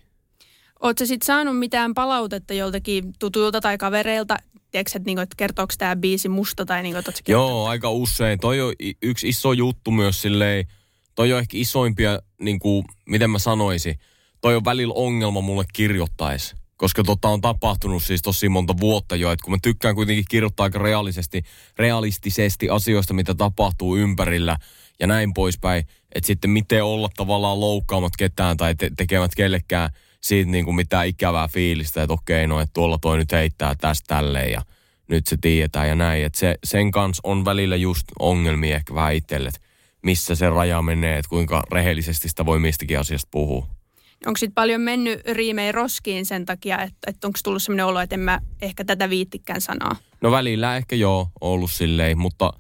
Oletko 0.80 1.06
sitten 1.06 1.26
saanut 1.26 1.60
mitään 1.60 1.94
palautetta 1.94 2.54
joltakin 2.54 3.14
tutuilta 3.20 3.62
tai 3.62 3.78
kavereilta? 3.78 4.38
Tiedätkö, 4.72 4.92
että, 4.96 5.08
niinku, 5.08 5.22
että 5.22 5.36
kertooko 5.38 5.74
tämä 5.78 5.96
biisi 5.96 6.30
musta 6.30 6.66
tai 6.66 6.84
niinku, 6.84 7.00
että 7.00 7.12
Joo, 7.28 7.68
aika 7.68 7.92
usein. 7.92 8.40
Toi 8.40 8.62
on 8.62 8.74
yksi 9.02 9.30
iso 9.30 9.54
juttu 9.54 9.92
myös 9.92 10.22
silleen, 10.22 10.66
toi 11.16 11.34
on 11.34 11.40
ehkä 11.40 11.58
isoimpia, 11.58 12.20
niin 12.42 12.60
kuin, 12.60 12.86
miten 13.06 13.30
mä 13.30 13.40
sanoisin, 13.40 14.00
toi 14.42 14.56
on 14.56 14.66
välillä 14.66 14.94
ongelma 14.94 15.42
mulle 15.42 15.66
kirjoittaisi. 15.74 16.56
Koska 16.78 17.04
tota 17.04 17.28
on 17.28 17.42
tapahtunut 17.42 18.04
siis 18.04 18.22
tosi 18.22 18.50
monta 18.50 18.74
vuotta 18.80 19.16
jo, 19.16 19.32
että 19.32 19.44
kun 19.44 19.54
mä 19.54 19.58
tykkään 19.62 19.96
kuitenkin 19.96 20.26
kirjoittaa 20.30 20.64
aika 20.64 20.80
realisesti, 20.80 21.44
realistisesti 21.78 22.70
asioista, 22.70 23.14
mitä 23.14 23.36
tapahtuu 23.36 23.98
ympärillä 23.98 24.58
ja 25.00 25.08
näin 25.08 25.34
poispäin, 25.34 25.84
että 26.16 26.28
sitten 26.28 26.50
miten 26.50 26.84
olla 26.84 27.10
tavallaan 27.18 27.60
loukkaamat 27.60 28.14
ketään 28.18 28.58
tai 28.58 28.76
te- 28.76 28.92
tekemät 28.98 29.36
kellekään 29.36 29.90
siitä 30.22 30.52
niin 30.52 30.66
kuin 30.66 30.76
mitään 30.76 31.08
ikävää 31.08 31.48
fiilistä, 31.48 32.04
että 32.04 32.14
okei, 32.14 32.48
no 32.48 32.60
että 32.60 32.74
tuolla 32.74 32.98
toi 33.02 33.18
nyt 33.18 33.32
heittää 33.32 33.76
tästä 33.76 34.16
tälleen 34.16 34.52
ja 34.52 34.62
nyt 35.10 35.28
se 35.28 35.38
tiedetään 35.42 35.88
ja 35.88 35.96
näin. 35.96 36.26
Että 36.26 36.40
se, 36.40 36.56
sen 36.64 36.92
kanssa 36.92 37.22
on 37.24 37.46
välillä 37.46 37.76
just 37.76 38.04
ongelmia 38.20 38.76
ehkä 38.76 38.94
vähän 38.94 39.16
itselle, 39.16 39.50
että 39.50 39.62
missä 40.02 40.36
se 40.36 40.50
raja 40.50 40.82
menee, 40.82 41.18
että 41.18 41.30
kuinka 41.30 41.64
rehellisesti 41.72 42.30
sitä 42.30 42.46
voi 42.46 42.60
mistäkin 42.60 43.00
asiasta 43.00 43.28
puhua. 43.32 43.68
Onko 44.26 44.38
sitten 44.38 44.56
paljon 44.56 44.82
mennyt 44.82 45.22
riimei 45.28 45.72
roskiin 45.72 46.26
sen 46.26 46.46
takia, 46.46 46.82
että, 46.82 46.98
että 47.08 47.28
onko 47.28 47.40
tullut 47.44 47.64
sellainen 47.64 47.86
olo, 47.86 48.00
että 48.00 48.16
en 48.16 48.20
mä 48.20 48.40
ehkä 48.62 48.86
tätä 48.86 49.10
viittikään 49.10 49.62
sanaa? 49.62 49.96
No 50.22 50.32
välillä 50.32 50.78
ehkä 50.78 50.96
joo, 50.96 51.28
ollut 51.42 51.72
silleen, 51.72 52.18
mutta 52.18 52.54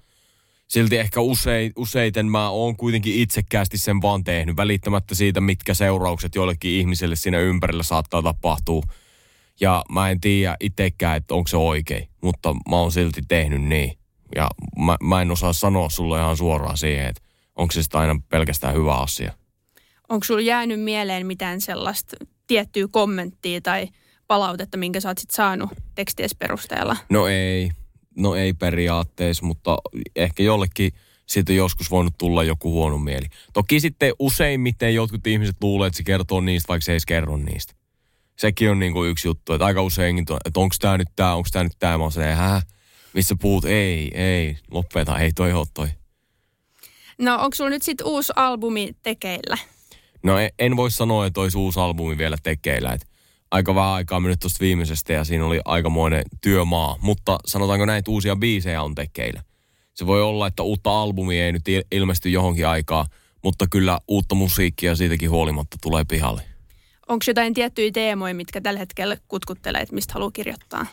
silti 0.69 0.97
ehkä 0.97 1.21
usein, 1.21 1.71
useiten 1.75 2.25
mä 2.25 2.49
oon 2.49 2.77
kuitenkin 2.77 3.15
itsekkäästi 3.15 3.77
sen 3.77 4.01
vaan 4.01 4.23
tehnyt, 4.23 4.58
välittämättä 4.58 5.15
siitä, 5.15 5.41
mitkä 5.41 5.73
seuraukset 5.73 6.36
joillekin 6.36 6.71
ihmiselle 6.71 7.15
siinä 7.15 7.39
ympärillä 7.39 7.84
saattaa 7.84 8.21
tapahtua. 8.21 8.84
Ja 9.60 9.84
mä 9.89 10.10
en 10.10 10.21
tiedä 10.21 10.58
itsekään, 10.60 11.17
että 11.17 11.34
onko 11.34 11.47
se 11.47 11.58
oikein, 11.58 12.10
mutta 12.21 12.53
mä 12.69 12.75
oon 12.75 12.91
silti 12.91 13.21
tehnyt 13.27 13.62
niin. 13.62 13.97
Ja 14.36 14.49
mä, 14.77 14.97
mä 15.03 15.21
en 15.21 15.32
osaa 15.32 15.53
sanoa 15.53 15.89
sulle 15.89 16.19
ihan 16.19 16.38
suoraan 16.38 16.77
siihen, 16.77 17.08
että 17.08 17.21
onko 17.55 17.71
se 17.71 17.84
sitä 17.84 17.99
aina 17.99 18.21
pelkästään 18.29 18.75
hyvä 18.75 18.95
asia. 18.95 19.34
Onko 20.10 20.23
sulla 20.23 20.41
jäänyt 20.41 20.82
mieleen 20.82 21.27
mitään 21.27 21.62
sellaista 21.62 22.17
tiettyä 22.47 22.88
kommenttia 22.91 23.62
tai 23.62 23.88
palautetta, 24.27 24.77
minkä 24.77 24.99
sä 24.99 25.10
oot 25.10 25.17
sit 25.17 25.29
saanut 25.32 25.69
teksties 25.95 26.36
perusteella? 26.36 26.97
No 27.10 27.27
ei, 27.27 27.71
no 28.19 28.36
ei 28.36 28.53
periaatteessa, 28.53 29.45
mutta 29.45 29.77
ehkä 30.15 30.43
jollekin 30.43 30.91
siitä 31.25 31.53
joskus 31.53 31.91
voinut 31.91 32.17
tulla 32.17 32.43
joku 32.43 32.71
huono 32.71 32.97
mieli. 32.97 33.25
Toki 33.53 33.79
sitten 33.79 34.13
useimmiten 34.19 34.95
jotkut 34.95 35.27
ihmiset 35.27 35.55
luulee, 35.62 35.88
että 35.88 35.97
se 35.97 36.03
kertoo 36.03 36.41
niistä, 36.41 36.67
vaikka 36.67 36.86
se 36.86 36.93
ei 36.93 36.99
kerro 37.08 37.38
niistä. 37.38 37.73
Sekin 38.38 38.71
on 38.71 38.79
niin 38.79 38.93
kuin 38.93 39.10
yksi 39.10 39.27
juttu, 39.27 39.53
että 39.53 39.65
aika 39.65 39.82
usein, 39.82 40.19
että 40.19 40.60
onko 40.60 40.75
tämä 40.79 40.97
nyt 40.97 41.08
tämä, 41.15 41.36
onko 41.36 41.49
tämä 41.51 41.63
nyt 41.63 41.79
tämä. 41.79 41.97
Mä 41.97 42.03
oon 42.03 42.12
se, 42.12 42.34
hä? 42.34 42.62
Missä 43.13 43.36
puhut? 43.41 43.65
Ei, 43.65 44.12
ei, 44.13 44.58
lopeta, 44.71 45.19
ei 45.19 45.32
toi 45.32 45.53
ole 45.53 45.67
toi. 45.73 45.88
No 47.17 47.36
onko 47.36 47.55
sulla 47.55 47.69
nyt 47.69 47.82
sitten 47.82 48.08
uusi 48.08 48.34
albumi 48.36 48.91
tekeillä? 49.03 49.58
No 50.23 50.38
en, 50.38 50.49
en 50.60 50.77
voi 50.77 50.91
sanoa, 50.91 51.25
että 51.25 51.41
olisi 51.41 51.58
uusi 51.58 51.79
albumi 51.79 52.17
vielä 52.17 52.38
tekeillä. 52.43 52.93
Et 52.93 53.09
aika 53.51 53.75
vähän 53.75 53.89
aikaa 53.89 54.19
mennyt 54.19 54.39
tuosta 54.39 54.59
viimeisestä 54.59 55.13
ja 55.13 55.23
siinä 55.23 55.45
oli 55.45 55.62
aikamoinen 55.65 56.23
työmaa. 56.41 56.97
Mutta 57.01 57.39
sanotaanko 57.45 57.85
näin, 57.85 57.99
että 57.99 58.12
uusia 58.12 58.35
biisejä 58.35 58.81
on 58.81 58.95
tekeillä. 58.95 59.43
Se 59.93 60.07
voi 60.07 60.21
olla, 60.21 60.47
että 60.47 60.63
uutta 60.63 61.01
albumia 61.01 61.45
ei 61.45 61.51
nyt 61.51 61.63
ilmesty 61.91 62.29
johonkin 62.29 62.67
aikaa, 62.67 63.05
mutta 63.43 63.67
kyllä 63.71 63.99
uutta 64.07 64.35
musiikkia 64.35 64.95
siitäkin 64.95 65.29
huolimatta 65.29 65.77
tulee 65.81 66.05
pihalle. 66.05 66.41
Onko 67.07 67.23
jotain 67.27 67.53
tiettyjä 67.53 67.91
teemoja, 67.91 68.35
mitkä 68.35 68.62
tällä 68.62 68.79
hetkellä 68.79 69.17
kutkuttelee, 69.27 69.81
että 69.81 69.95
mistä 69.95 70.13
haluaa 70.13 70.31
kirjoittaa? 70.31 70.85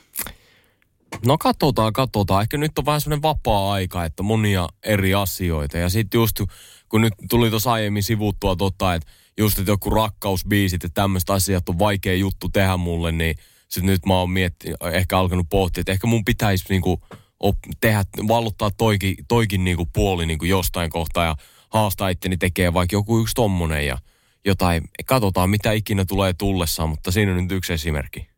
No 1.26 1.38
katsotaan, 1.38 1.92
katsotaan. 1.92 2.42
Ehkä 2.42 2.56
nyt 2.56 2.78
on 2.78 2.86
vähän 2.86 3.00
semmoinen 3.00 3.22
vapaa-aika, 3.22 4.04
että 4.04 4.22
monia 4.22 4.68
eri 4.82 5.14
asioita. 5.14 5.78
Ja 5.78 5.88
sitten 5.88 6.18
just 6.18 6.40
kun 6.88 7.00
nyt 7.00 7.12
tuli 7.30 7.50
tuossa 7.50 7.72
aiemmin 7.72 8.02
sivuttua 8.02 8.56
totta, 8.56 8.94
että 8.94 9.10
just 9.38 9.58
että 9.58 9.70
joku 9.70 9.90
rakkausbiisit 9.90 10.82
ja 10.82 10.88
tämmöistä 10.94 11.32
asiat 11.32 11.68
on 11.68 11.78
vaikea 11.78 12.14
juttu 12.14 12.48
tehdä 12.48 12.76
mulle, 12.76 13.12
niin 13.12 13.36
sitten 13.68 13.86
nyt 13.86 14.06
mä 14.06 14.14
oon 14.14 14.30
mietti, 14.30 14.68
ehkä 14.92 15.18
alkanut 15.18 15.46
pohtia, 15.50 15.80
että 15.80 15.92
ehkä 15.92 16.06
mun 16.06 16.24
pitäisi 16.24 16.64
niinku 16.68 17.02
op, 17.40 17.56
tehdä, 17.80 18.04
valluttaa 18.28 18.70
toikin, 18.70 19.16
toikin 19.28 19.64
niinku 19.64 19.86
puoli 19.86 20.26
niinku 20.26 20.44
jostain 20.44 20.90
kohtaa 20.90 21.24
ja 21.24 21.36
haastaa 21.68 22.08
itteni 22.08 22.36
tekee 22.36 22.74
vaikka 22.74 22.96
joku 22.96 23.20
yksi 23.20 23.34
tommonen 23.34 23.86
ja 23.86 23.98
jotain. 24.44 24.82
Katsotaan, 25.06 25.50
mitä 25.50 25.72
ikinä 25.72 26.04
tulee 26.04 26.32
tullessaan, 26.32 26.88
mutta 26.88 27.10
siinä 27.10 27.32
on 27.32 27.42
nyt 27.42 27.52
yksi 27.52 27.72
esimerkki. 27.72 28.28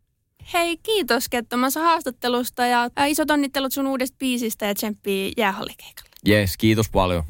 Hei, 0.52 0.76
kiitos 0.76 1.28
Kettomassa 1.28 1.80
haastattelusta 1.80 2.66
ja 2.66 2.90
isot 3.06 3.30
onnittelut 3.30 3.72
sun 3.72 3.86
uudesta 3.86 4.16
biisistä 4.18 4.66
ja 4.66 4.74
tsemppii 4.74 5.32
jäähallikeikalle. 5.36 6.10
Yes, 6.28 6.56
kiitos 6.56 6.88
paljon. 6.88 7.24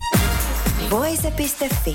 Voise.fi. 0.90 1.94